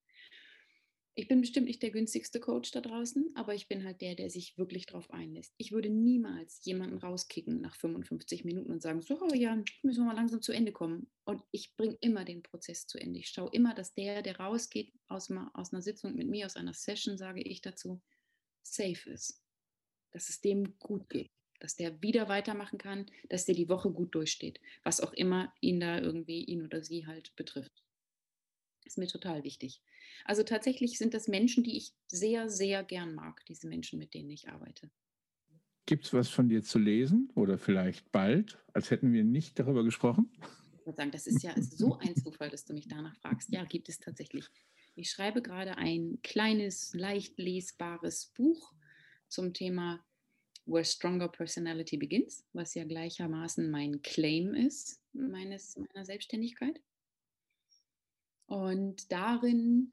ich 1.19 1.27
bin 1.27 1.41
bestimmt 1.41 1.67
nicht 1.67 1.83
der 1.83 1.91
günstigste 1.91 2.39
Coach 2.39 2.71
da 2.71 2.79
draußen, 2.79 3.31
aber 3.35 3.53
ich 3.53 3.67
bin 3.67 3.83
halt 3.83 3.99
der, 3.99 4.15
der 4.15 4.29
sich 4.29 4.57
wirklich 4.57 4.85
drauf 4.85 5.11
einlässt. 5.11 5.53
Ich 5.57 5.73
würde 5.73 5.89
niemals 5.89 6.63
jemanden 6.63 6.97
rauskicken 6.97 7.59
nach 7.59 7.75
55 7.75 8.45
Minuten 8.45 8.71
und 8.71 8.81
sagen, 8.81 9.01
so, 9.01 9.21
oh 9.21 9.33
ja, 9.33 9.61
müssen 9.83 10.01
wir 10.01 10.05
mal 10.05 10.15
langsam 10.15 10.41
zu 10.41 10.53
Ende 10.53 10.71
kommen. 10.71 11.11
Und 11.25 11.43
ich 11.51 11.75
bringe 11.75 11.97
immer 11.99 12.23
den 12.23 12.41
Prozess 12.41 12.87
zu 12.87 12.97
Ende. 12.97 13.19
Ich 13.19 13.27
schaue 13.27 13.49
immer, 13.51 13.73
dass 13.75 13.93
der, 13.93 14.21
der 14.21 14.39
rausgeht 14.39 14.93
aus, 15.09 15.29
aus 15.53 15.73
einer 15.73 15.81
Sitzung 15.81 16.15
mit 16.15 16.29
mir, 16.29 16.45
aus 16.45 16.55
einer 16.55 16.73
Session, 16.73 17.17
sage 17.17 17.41
ich 17.41 17.61
dazu, 17.61 18.01
safe 18.63 19.09
ist. 19.09 19.43
Dass 20.11 20.29
es 20.29 20.39
dem 20.39 20.79
gut 20.79 21.09
geht. 21.09 21.31
dass 21.59 21.75
der 21.75 22.01
wieder 22.01 22.29
weitermachen 22.29 22.79
kann, 22.79 23.07
dass 23.27 23.43
der 23.43 23.55
die 23.55 23.67
Woche 23.67 23.91
gut 23.91 24.15
durchsteht, 24.15 24.61
was 24.83 25.01
auch 25.01 25.11
immer 25.11 25.53
ihn 25.59 25.81
da 25.81 25.99
irgendwie, 25.99 26.45
ihn 26.45 26.63
oder 26.63 26.81
sie 26.81 27.05
halt 27.05 27.35
betrifft. 27.35 27.83
Ist 28.85 28.97
mir 28.97 29.07
total 29.07 29.43
wichtig. 29.43 29.81
Also 30.25 30.43
tatsächlich 30.43 30.97
sind 30.97 31.13
das 31.13 31.27
Menschen, 31.27 31.63
die 31.63 31.77
ich 31.77 31.93
sehr, 32.07 32.49
sehr 32.49 32.83
gern 32.83 33.13
mag, 33.13 33.43
diese 33.47 33.67
Menschen, 33.67 33.99
mit 33.99 34.13
denen 34.13 34.29
ich 34.29 34.49
arbeite. 34.49 34.89
Gibt 35.85 36.05
es 36.05 36.13
was 36.13 36.29
von 36.29 36.49
dir 36.49 36.61
zu 36.61 36.77
lesen 36.77 37.31
oder 37.33 37.57
vielleicht 37.57 38.11
bald, 38.11 38.59
als 38.73 38.91
hätten 38.91 39.11
wir 39.11 39.23
nicht 39.23 39.57
darüber 39.57 39.83
gesprochen? 39.83 40.31
Ich 40.77 40.85
würde 40.85 40.97
sagen, 40.97 41.11
das 41.11 41.25
ist 41.25 41.43
ja 41.43 41.53
so 41.59 41.97
ein 41.97 42.15
Zufall, 42.15 42.49
dass 42.49 42.65
du 42.65 42.73
mich 42.73 42.87
danach 42.87 43.15
fragst. 43.17 43.51
Ja, 43.51 43.65
gibt 43.65 43.89
es 43.89 43.99
tatsächlich. 43.99 44.45
Ich 44.95 45.09
schreibe 45.09 45.41
gerade 45.41 45.77
ein 45.77 46.19
kleines, 46.21 46.93
leicht 46.93 47.39
lesbares 47.39 48.27
Buch 48.27 48.73
zum 49.29 49.53
Thema 49.53 50.03
Where 50.65 50.85
Stronger 50.85 51.29
Personality 51.29 51.97
Begins, 51.97 52.45
was 52.53 52.75
ja 52.75 52.83
gleichermaßen 52.83 53.71
mein 53.71 54.01
Claim 54.03 54.53
ist 54.53 55.01
meines, 55.13 55.77
meiner 55.77 56.05
Selbstständigkeit. 56.05 56.79
Und 58.45 59.11
darin 59.11 59.91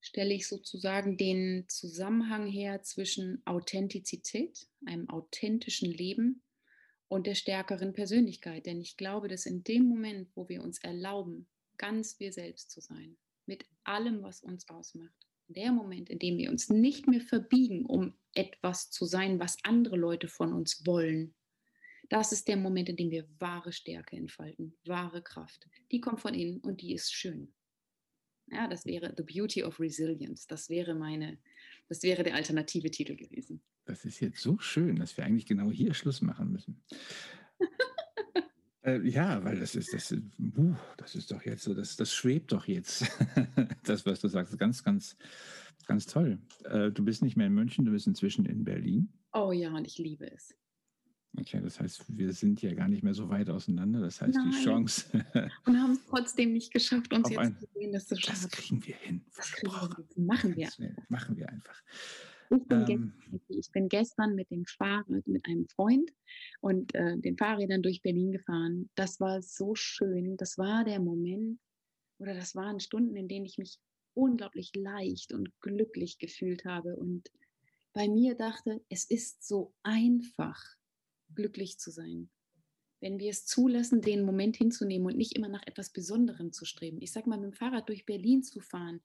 stelle 0.00 0.34
ich 0.34 0.46
sozusagen 0.46 1.16
den 1.16 1.64
Zusammenhang 1.68 2.46
her 2.46 2.82
zwischen 2.82 3.42
Authentizität, 3.44 4.68
einem 4.86 5.08
authentischen 5.10 5.90
Leben 5.90 6.42
und 7.08 7.26
der 7.26 7.34
stärkeren 7.34 7.92
Persönlichkeit. 7.92 8.66
Denn 8.66 8.80
ich 8.80 8.96
glaube, 8.96 9.28
dass 9.28 9.46
in 9.46 9.64
dem 9.64 9.84
Moment, 9.84 10.28
wo 10.34 10.48
wir 10.48 10.62
uns 10.62 10.78
erlauben, 10.78 11.46
ganz 11.76 12.20
wir 12.20 12.32
selbst 12.32 12.70
zu 12.70 12.80
sein, 12.80 13.16
mit 13.46 13.64
allem, 13.84 14.22
was 14.22 14.42
uns 14.42 14.68
ausmacht. 14.68 15.26
Der 15.48 15.72
Moment, 15.72 16.10
in 16.10 16.18
dem 16.18 16.36
wir 16.36 16.50
uns 16.50 16.68
nicht 16.68 17.08
mehr 17.08 17.22
verbiegen, 17.22 17.86
um 17.86 18.14
etwas 18.34 18.90
zu 18.90 19.06
sein, 19.06 19.40
was 19.40 19.56
andere 19.62 19.96
Leute 19.96 20.28
von 20.28 20.52
uns 20.52 20.84
wollen. 20.86 21.34
Das 22.10 22.32
ist 22.32 22.48
der 22.48 22.56
Moment, 22.56 22.90
in 22.90 22.96
dem 22.96 23.10
wir 23.10 23.26
wahre 23.38 23.72
Stärke 23.72 24.16
entfalten, 24.16 24.76
wahre 24.84 25.22
Kraft. 25.22 25.66
Die 25.90 26.00
kommt 26.00 26.20
von 26.20 26.34
innen 26.34 26.58
und 26.60 26.82
die 26.82 26.94
ist 26.94 27.12
schön. 27.12 27.54
Ja, 28.50 28.68
das 28.68 28.86
wäre 28.86 29.14
The 29.16 29.22
Beauty 29.22 29.62
of 29.62 29.78
Resilience. 29.80 30.46
Das 30.46 30.70
wäre 30.70 30.94
meine, 30.94 31.38
das 31.88 32.02
wäre 32.02 32.22
der 32.22 32.34
alternative 32.34 32.90
Titel 32.90 33.16
gewesen. 33.16 33.60
Das 33.84 34.04
ist 34.04 34.20
jetzt 34.20 34.40
so 34.40 34.58
schön, 34.58 34.96
dass 34.96 35.16
wir 35.16 35.24
eigentlich 35.24 35.46
genau 35.46 35.70
hier 35.70 35.94
Schluss 35.94 36.22
machen 36.22 36.52
müssen. 36.52 36.82
Äh, 38.84 39.06
ja, 39.08 39.42
weil 39.44 39.58
das 39.58 39.74
ist, 39.74 39.92
das, 39.92 40.12
uh, 40.12 40.74
das 40.96 41.16
ist 41.16 41.32
doch 41.32 41.42
jetzt 41.42 41.64
so, 41.64 41.74
das, 41.74 41.96
das 41.96 42.14
schwebt 42.14 42.52
doch 42.52 42.68
jetzt. 42.68 43.10
das, 43.84 44.06
was 44.06 44.20
du 44.20 44.28
sagst, 44.28 44.56
ganz, 44.56 44.84
ganz, 44.84 45.16
ganz 45.86 46.06
toll. 46.06 46.38
Äh, 46.64 46.92
du 46.92 47.04
bist 47.04 47.22
nicht 47.22 47.36
mehr 47.36 47.48
in 47.48 47.54
München, 47.54 47.84
du 47.84 47.90
bist 47.90 48.06
inzwischen 48.06 48.46
in 48.46 48.64
Berlin. 48.64 49.12
Oh 49.32 49.52
ja, 49.52 49.74
und 49.74 49.86
ich 49.86 49.98
liebe 49.98 50.30
es. 50.32 50.54
Okay, 51.36 51.60
das 51.62 51.78
heißt, 51.78 52.04
wir 52.08 52.32
sind 52.32 52.62
ja 52.62 52.74
gar 52.74 52.88
nicht 52.88 53.02
mehr 53.02 53.14
so 53.14 53.28
weit 53.28 53.48
auseinander. 53.50 54.00
Das 54.00 54.20
heißt, 54.20 54.34
Nein. 54.34 54.50
die 54.50 54.64
Chance. 54.64 55.06
und 55.66 55.80
haben 55.80 55.92
es 55.92 56.04
trotzdem 56.06 56.52
nicht 56.52 56.72
geschafft, 56.72 57.12
uns 57.12 57.28
jetzt 57.28 57.38
ein, 57.38 57.58
zu 57.58 57.66
sehen. 57.74 57.92
Das, 57.92 58.10
ist 58.10 58.28
das 58.28 58.48
kriegen 58.48 58.84
wir 58.84 58.96
hin. 58.96 59.24
Das, 59.36 59.52
kriegen 59.52 59.72
wir, 59.72 59.88
das 59.88 60.16
machen 60.16 60.56
wir. 60.56 60.66
Das 60.66 60.78
machen 61.08 61.36
wir 61.36 61.48
einfach. 61.48 61.82
Ich 62.50 62.64
bin, 62.64 62.78
ähm, 62.78 62.86
gestern, 62.86 63.40
ich 63.48 63.72
bin, 63.72 63.88
gestern, 63.88 64.34
mit 64.34 64.50
dem 64.50 64.64
Fahrrad 64.64 65.26
mit 65.26 65.44
einem 65.46 65.68
Freund 65.68 66.10
und 66.60 66.94
äh, 66.94 67.18
den 67.18 67.36
Fahrrädern 67.36 67.82
durch 67.82 68.00
Berlin 68.00 68.32
gefahren. 68.32 68.88
Das 68.94 69.20
war 69.20 69.42
so 69.42 69.74
schön. 69.74 70.36
Das 70.38 70.56
war 70.56 70.84
der 70.84 70.98
Moment 70.98 71.60
oder 72.18 72.34
das 72.34 72.54
waren 72.54 72.80
Stunden, 72.80 73.16
in 73.16 73.28
denen 73.28 73.44
ich 73.44 73.58
mich 73.58 73.78
unglaublich 74.14 74.72
leicht 74.74 75.32
und 75.32 75.52
glücklich 75.60 76.18
gefühlt 76.18 76.64
habe 76.64 76.96
und 76.96 77.30
bei 77.92 78.08
mir 78.08 78.34
dachte, 78.34 78.80
es 78.88 79.04
ist 79.04 79.46
so 79.46 79.74
einfach, 79.82 80.62
glücklich 81.34 81.78
zu 81.78 81.90
sein. 81.90 82.30
Wenn 83.00 83.18
wir 83.18 83.30
es 83.30 83.46
zulassen, 83.46 84.00
den 84.00 84.24
Moment 84.24 84.56
hinzunehmen 84.56 85.06
und 85.06 85.16
nicht 85.16 85.36
immer 85.36 85.48
nach 85.48 85.62
etwas 85.66 85.90
Besonderem 85.90 86.52
zu 86.52 86.64
streben. 86.64 87.00
Ich 87.00 87.12
sag 87.12 87.26
mal, 87.26 87.38
mit 87.38 87.52
dem 87.52 87.56
Fahrrad 87.56 87.88
durch 87.88 88.06
Berlin 88.06 88.42
zu 88.42 88.60
fahren, 88.60 89.00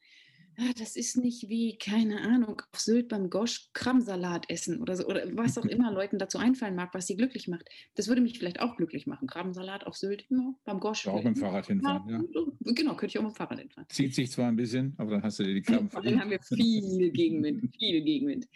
ja, 0.57 0.71
das 0.77 0.95
ist 0.95 1.17
nicht 1.17 1.49
wie, 1.49 1.77
keine 1.77 2.21
Ahnung, 2.21 2.61
auf 2.71 2.79
Sylt 2.79 3.07
beim 3.07 3.29
Gosch 3.29 3.69
Krabbensalat 3.73 4.49
essen 4.49 4.81
oder 4.81 4.95
so, 4.95 5.07
oder 5.07 5.25
was 5.35 5.57
auch 5.57 5.65
immer 5.65 5.91
Leuten 5.91 6.19
dazu 6.19 6.37
einfallen 6.37 6.75
mag, 6.75 6.93
was 6.93 7.07
sie 7.07 7.15
glücklich 7.15 7.47
macht. 7.47 7.69
Das 7.95 8.07
würde 8.07 8.21
mich 8.21 8.37
vielleicht 8.37 8.59
auch 8.59 8.77
glücklich 8.77 9.07
machen. 9.07 9.27
Krabbensalat 9.27 9.87
auf 9.87 9.95
Sylt, 9.95 10.25
ja, 10.29 10.53
beim 10.63 10.79
Gosch. 10.79 11.07
Auch 11.07 11.15
mit 11.15 11.25
dem 11.25 11.35
Fahrrad 11.35 11.67
hinfahren, 11.67 12.07
ja. 12.07 12.21
ja. 12.33 12.73
Genau, 12.73 12.95
könnte 12.95 13.07
ich 13.07 13.17
auch 13.17 13.23
mit 13.23 13.31
dem 13.31 13.35
Fahrrad 13.35 13.59
hinfahren. 13.59 13.89
Zieht 13.89 14.13
sich 14.13 14.31
zwar 14.31 14.47
ein 14.47 14.55
bisschen, 14.55 14.93
aber 14.97 15.11
dann 15.11 15.23
hast 15.23 15.39
du 15.39 15.43
dir 15.43 15.55
die 15.55 15.61
Krabben 15.61 15.89
verdient. 15.89 16.15
Dann 16.15 16.21
haben 16.21 16.31
wir 16.31 16.41
viel 16.41 17.11
Gegenwind, 17.11 17.75
viel 17.75 18.01
Gegenwind. 18.03 18.47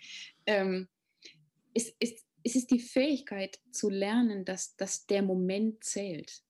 Ähm, 0.45 0.87
es, 1.73 1.95
es, 1.99 2.26
es 2.43 2.55
ist 2.55 2.71
die 2.71 2.79
Fähigkeit 2.79 3.59
zu 3.71 3.89
lernen, 3.89 4.45
dass, 4.45 4.75
dass 4.75 5.05
der 5.05 5.21
Moment 5.21 5.83
zählt. 5.83 6.43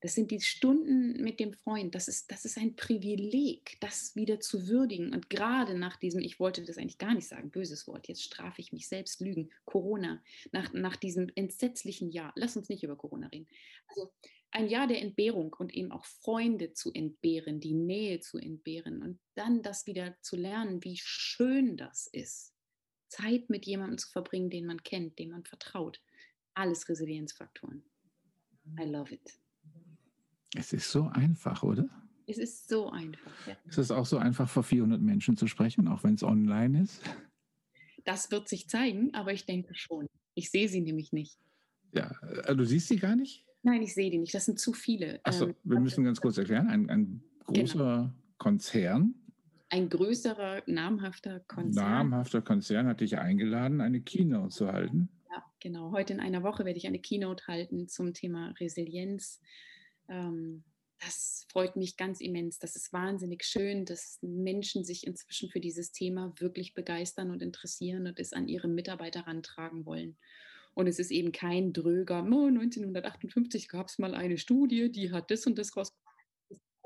Das 0.00 0.14
sind 0.14 0.30
die 0.30 0.40
Stunden 0.40 1.22
mit 1.22 1.40
dem 1.40 1.52
Freund. 1.54 1.94
Das 1.94 2.06
ist, 2.06 2.30
das 2.30 2.44
ist 2.44 2.58
ein 2.58 2.76
Privileg, 2.76 3.76
das 3.80 4.14
wieder 4.14 4.40
zu 4.40 4.68
würdigen. 4.68 5.12
Und 5.12 5.30
gerade 5.30 5.76
nach 5.76 5.96
diesem, 5.96 6.20
ich 6.20 6.38
wollte 6.38 6.62
das 6.62 6.78
eigentlich 6.78 6.98
gar 6.98 7.14
nicht 7.14 7.26
sagen, 7.26 7.50
böses 7.50 7.86
Wort, 7.86 8.06
jetzt 8.06 8.22
strafe 8.22 8.60
ich 8.60 8.72
mich 8.72 8.88
selbst, 8.88 9.20
Lügen, 9.20 9.50
Corona, 9.64 10.22
nach, 10.52 10.72
nach 10.72 10.96
diesem 10.96 11.30
entsetzlichen 11.34 12.10
Jahr. 12.10 12.32
Lass 12.36 12.56
uns 12.56 12.68
nicht 12.68 12.82
über 12.82 12.96
Corona 12.96 13.28
reden. 13.28 13.48
Also 13.88 14.12
ein 14.50 14.68
Jahr 14.68 14.86
der 14.86 15.02
Entbehrung 15.02 15.54
und 15.58 15.74
eben 15.74 15.90
auch 15.90 16.04
Freunde 16.04 16.72
zu 16.72 16.92
entbehren, 16.92 17.60
die 17.60 17.74
Nähe 17.74 18.20
zu 18.20 18.38
entbehren 18.38 19.02
und 19.02 19.18
dann 19.34 19.62
das 19.62 19.86
wieder 19.86 20.16
zu 20.20 20.36
lernen, 20.36 20.84
wie 20.84 20.98
schön 20.98 21.76
das 21.76 22.06
ist. 22.06 22.55
Zeit 23.08 23.50
mit 23.50 23.66
jemandem 23.66 23.98
zu 23.98 24.08
verbringen, 24.08 24.50
den 24.50 24.66
man 24.66 24.82
kennt, 24.82 25.18
dem 25.18 25.30
man 25.30 25.44
vertraut. 25.44 26.00
Alles 26.54 26.88
Resilienzfaktoren. 26.88 27.82
I 28.78 28.84
love 28.84 29.14
it. 29.14 29.38
Es 30.54 30.72
ist 30.72 30.90
so 30.90 31.08
einfach, 31.08 31.62
oder? 31.62 31.88
Es 32.26 32.38
ist 32.38 32.68
so 32.68 32.90
einfach. 32.90 33.46
Ja. 33.46 33.56
Es 33.68 33.78
ist 33.78 33.90
auch 33.90 34.06
so 34.06 34.18
einfach, 34.18 34.48
vor 34.48 34.64
400 34.64 35.00
Menschen 35.00 35.36
zu 35.36 35.46
sprechen, 35.46 35.86
auch 35.86 36.02
wenn 36.02 36.14
es 36.14 36.22
online 36.22 36.82
ist. 36.82 37.02
Das 38.04 38.30
wird 38.30 38.48
sich 38.48 38.68
zeigen, 38.68 39.14
aber 39.14 39.32
ich 39.32 39.46
denke 39.46 39.74
schon. 39.74 40.08
Ich 40.34 40.50
sehe 40.50 40.68
sie 40.68 40.80
nämlich 40.80 41.12
nicht. 41.12 41.38
Ja, 41.92 42.10
äh, 42.44 42.54
du 42.54 42.64
siehst 42.64 42.88
sie 42.88 42.96
gar 42.96 43.16
nicht? 43.16 43.44
Nein, 43.62 43.82
ich 43.82 43.94
sehe 43.94 44.10
die 44.10 44.18
nicht. 44.18 44.34
Das 44.34 44.44
sind 44.44 44.58
zu 44.58 44.72
viele. 44.72 45.20
Achso, 45.24 45.46
ähm, 45.46 45.56
wir 45.64 45.80
müssen 45.80 46.04
ganz 46.04 46.20
kurz 46.20 46.38
erklären. 46.38 46.68
Ein, 46.68 46.88
ein 46.90 47.22
großer 47.44 47.96
genau. 47.96 48.10
Konzern. 48.38 49.14
Ein 49.68 49.88
größerer, 49.88 50.62
namhafter 50.66 51.40
Konzern. 51.40 51.90
Namhafter 51.90 52.42
Konzern 52.42 52.86
hat 52.86 53.00
dich 53.00 53.18
eingeladen, 53.18 53.80
eine 53.80 54.00
Keynote 54.00 54.50
zu 54.50 54.72
halten. 54.72 55.08
Ja, 55.30 55.44
genau. 55.60 55.90
Heute 55.90 56.12
in 56.12 56.20
einer 56.20 56.42
Woche 56.42 56.64
werde 56.64 56.78
ich 56.78 56.86
eine 56.86 57.00
Keynote 57.00 57.46
halten 57.46 57.88
zum 57.88 58.14
Thema 58.14 58.54
Resilienz 58.60 59.40
ähm, 60.08 60.64
das 60.98 61.46
freut 61.50 61.76
mich 61.76 61.96
ganz 61.96 62.20
immens. 62.20 62.58
Das 62.58 62.74
ist 62.74 62.92
wahnsinnig 62.92 63.44
schön, 63.44 63.84
dass 63.84 64.18
Menschen 64.22 64.84
sich 64.84 65.06
inzwischen 65.06 65.50
für 65.50 65.60
dieses 65.60 65.92
Thema 65.92 66.32
wirklich 66.38 66.74
begeistern 66.74 67.30
und 67.30 67.42
interessieren 67.42 68.06
und 68.06 68.18
es 68.18 68.32
an 68.32 68.48
ihre 68.48 68.68
Mitarbeiter 68.68 69.26
rantragen 69.26 69.84
wollen. 69.84 70.16
Und 70.74 70.86
es 70.86 70.98
ist 70.98 71.10
eben 71.10 71.32
kein 71.32 71.72
dröger, 71.72 72.20
oh, 72.20 72.46
1958 72.46 73.68
gab 73.68 73.88
es 73.88 73.98
mal 73.98 74.14
eine 74.14 74.36
Studie, 74.36 74.90
die 74.90 75.10
hat 75.10 75.30
das 75.30 75.46
und 75.46 75.58
das 75.58 75.72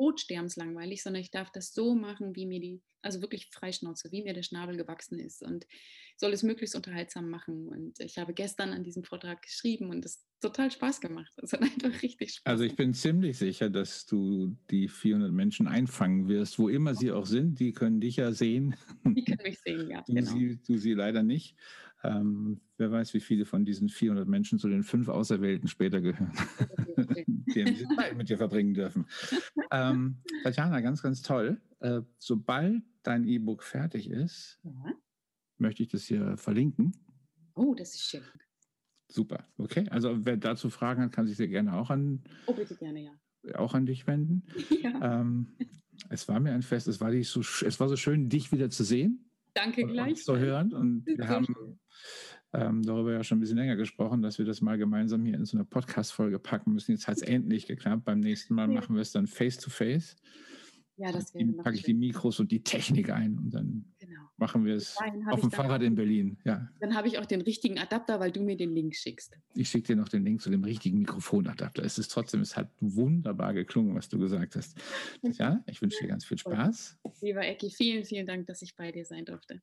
totsterbenslangweilig, 0.00 1.02
sondern 1.02 1.20
ich 1.20 1.30
darf 1.30 1.50
das 1.52 1.74
so 1.74 1.94
machen, 1.94 2.34
wie 2.34 2.46
mir 2.46 2.58
die, 2.58 2.80
also 3.02 3.20
wirklich 3.20 3.50
Freischnauze, 3.52 4.10
wie 4.10 4.22
mir 4.22 4.32
der 4.32 4.42
Schnabel 4.42 4.78
gewachsen 4.78 5.18
ist 5.18 5.42
und 5.42 5.66
soll 6.16 6.32
es 6.32 6.42
möglichst 6.42 6.74
unterhaltsam 6.74 7.28
machen. 7.28 7.68
Und 7.68 8.00
ich 8.00 8.16
habe 8.16 8.32
gestern 8.32 8.70
an 8.70 8.82
diesem 8.82 9.04
Vortrag 9.04 9.42
geschrieben 9.42 9.90
und 9.90 10.06
es 10.06 10.24
total 10.40 10.70
Spaß 10.70 11.02
gemacht. 11.02 11.30
Es 11.42 11.52
hat 11.52 11.60
einfach 11.62 12.02
richtig 12.02 12.32
Spaß 12.32 12.50
Also 12.50 12.64
ich 12.64 12.76
bin 12.76 12.94
ziemlich 12.94 13.36
sicher, 13.36 13.68
dass 13.68 14.06
du 14.06 14.56
die 14.70 14.88
400 14.88 15.32
Menschen 15.32 15.68
einfangen 15.68 16.28
wirst, 16.28 16.58
wo 16.58 16.70
immer 16.70 16.94
sie 16.94 17.12
auch 17.12 17.26
sind. 17.26 17.60
Die 17.60 17.72
können 17.72 18.00
dich 18.00 18.16
ja 18.16 18.32
sehen. 18.32 18.76
Die 19.04 19.24
können 19.24 19.42
mich 19.42 19.60
sehen, 19.60 19.90
ja. 19.90 20.02
Du, 20.06 20.14
genau. 20.14 20.32
sie, 20.32 20.58
du 20.66 20.78
sie 20.78 20.94
leider 20.94 21.22
nicht. 21.22 21.56
Ähm, 22.02 22.60
wer 22.78 22.90
weiß, 22.90 23.12
wie 23.14 23.20
viele 23.20 23.44
von 23.44 23.64
diesen 23.64 23.88
400 23.88 24.26
Menschen 24.26 24.58
zu 24.58 24.68
den 24.68 24.82
fünf 24.82 25.08
Auserwählten 25.08 25.68
später 25.68 26.00
gehören, 26.00 26.32
die 27.26 27.86
mit 28.16 28.28
dir 28.28 28.38
verbringen 28.38 28.72
dürfen. 28.72 29.06
Ähm, 29.70 30.22
Tatjana, 30.42 30.80
ganz, 30.80 31.02
ganz 31.02 31.20
toll. 31.20 31.60
Äh, 31.80 32.00
sobald 32.18 32.82
dein 33.02 33.24
E-Book 33.24 33.62
fertig 33.62 34.08
ist, 34.08 34.60
ja. 34.62 34.94
möchte 35.58 35.82
ich 35.82 35.90
das 35.90 36.04
hier 36.04 36.36
verlinken. 36.38 36.92
Oh, 37.54 37.74
das 37.74 37.94
ist 37.94 38.02
schön. 38.02 38.22
Super, 39.08 39.44
okay. 39.58 39.86
Also 39.90 40.24
wer 40.24 40.36
dazu 40.36 40.70
Fragen 40.70 41.02
hat, 41.02 41.12
kann 41.12 41.26
sich 41.26 41.36
sehr 41.36 41.48
gerne 41.48 41.74
auch 41.74 41.90
an, 41.90 42.22
oh, 42.46 42.54
bitte 42.54 42.76
gerne, 42.76 43.02
ja. 43.02 43.58
auch 43.58 43.74
an 43.74 43.86
dich 43.86 44.06
wenden. 44.06 44.44
Ja. 44.82 45.20
Ähm, 45.20 45.48
es 46.08 46.26
war 46.28 46.40
mir 46.40 46.52
ein 46.52 46.62
Fest, 46.62 46.88
es 46.88 47.00
war, 47.00 47.12
so, 47.22 47.40
es 47.40 47.78
war 47.78 47.88
so 47.88 47.96
schön, 47.96 48.30
dich 48.30 48.52
wieder 48.52 48.70
zu 48.70 48.84
sehen. 48.84 49.29
Danke 49.54 49.84
gleich. 49.86 50.24
Zu 50.24 50.38
hören. 50.38 50.72
Und 50.72 51.06
wir 51.06 51.28
haben 51.28 51.46
ähm, 52.52 52.82
darüber 52.82 53.12
ja 53.12 53.22
schon 53.22 53.38
ein 53.38 53.40
bisschen 53.40 53.58
länger 53.58 53.76
gesprochen, 53.76 54.22
dass 54.22 54.38
wir 54.38 54.44
das 54.44 54.60
mal 54.60 54.78
gemeinsam 54.78 55.24
hier 55.24 55.34
in 55.34 55.44
so 55.44 55.56
eine 55.56 55.64
Podcast-Folge 55.64 56.38
packen 56.38 56.72
müssen. 56.72 56.92
Jetzt 56.92 57.06
hat 57.06 57.16
es 57.16 57.22
endlich 57.22 57.66
geklappt. 57.66 58.04
Beim 58.04 58.20
nächsten 58.20 58.54
Mal 58.54 58.68
machen 58.68 58.94
wir 58.94 59.02
es 59.02 59.12
dann 59.12 59.26
face-to-face. 59.26 60.16
Ja, 61.00 61.10
das 61.12 61.32
wäre 61.32 61.50
packe 61.54 61.76
ich 61.76 61.82
die 61.82 61.94
Mikros 61.94 62.40
und 62.40 62.52
die 62.52 62.62
Technik 62.62 63.08
ein 63.08 63.38
und 63.38 63.54
dann 63.54 63.86
genau. 63.98 64.20
machen 64.36 64.66
wir 64.66 64.74
es 64.74 64.98
auf 65.30 65.40
dem 65.40 65.50
Fahrrad 65.50 65.80
in 65.80 65.94
Berlin. 65.94 66.36
Ja. 66.44 66.68
Dann 66.78 66.94
habe 66.94 67.08
ich 67.08 67.18
auch 67.18 67.24
den 67.24 67.40
richtigen 67.40 67.78
Adapter, 67.78 68.20
weil 68.20 68.30
du 68.30 68.42
mir 68.42 68.54
den 68.54 68.74
Link 68.74 68.94
schickst. 68.94 69.38
Ich 69.54 69.70
schicke 69.70 69.94
dir 69.94 69.96
noch 69.96 70.10
den 70.10 70.26
Link 70.26 70.42
zu 70.42 70.50
dem 70.50 70.62
richtigen 70.62 70.98
Mikrofonadapter. 70.98 71.82
Es 71.82 71.96
ist 71.96 72.08
trotzdem, 72.08 72.42
es 72.42 72.54
hat 72.54 72.70
wunderbar 72.80 73.54
geklungen, 73.54 73.94
was 73.94 74.10
du 74.10 74.18
gesagt 74.18 74.56
hast. 74.56 74.76
Ja, 75.40 75.62
ich 75.66 75.80
wünsche 75.80 75.96
dir 76.02 76.08
ganz 76.08 76.24
viel 76.26 76.36
Spaß. 76.36 76.98
Lieber 77.22 77.46
Ecki, 77.46 77.70
vielen, 77.70 78.04
vielen 78.04 78.26
Dank, 78.26 78.46
dass 78.46 78.60
ich 78.60 78.76
bei 78.76 78.92
dir 78.92 79.06
sein 79.06 79.24
durfte. 79.24 79.62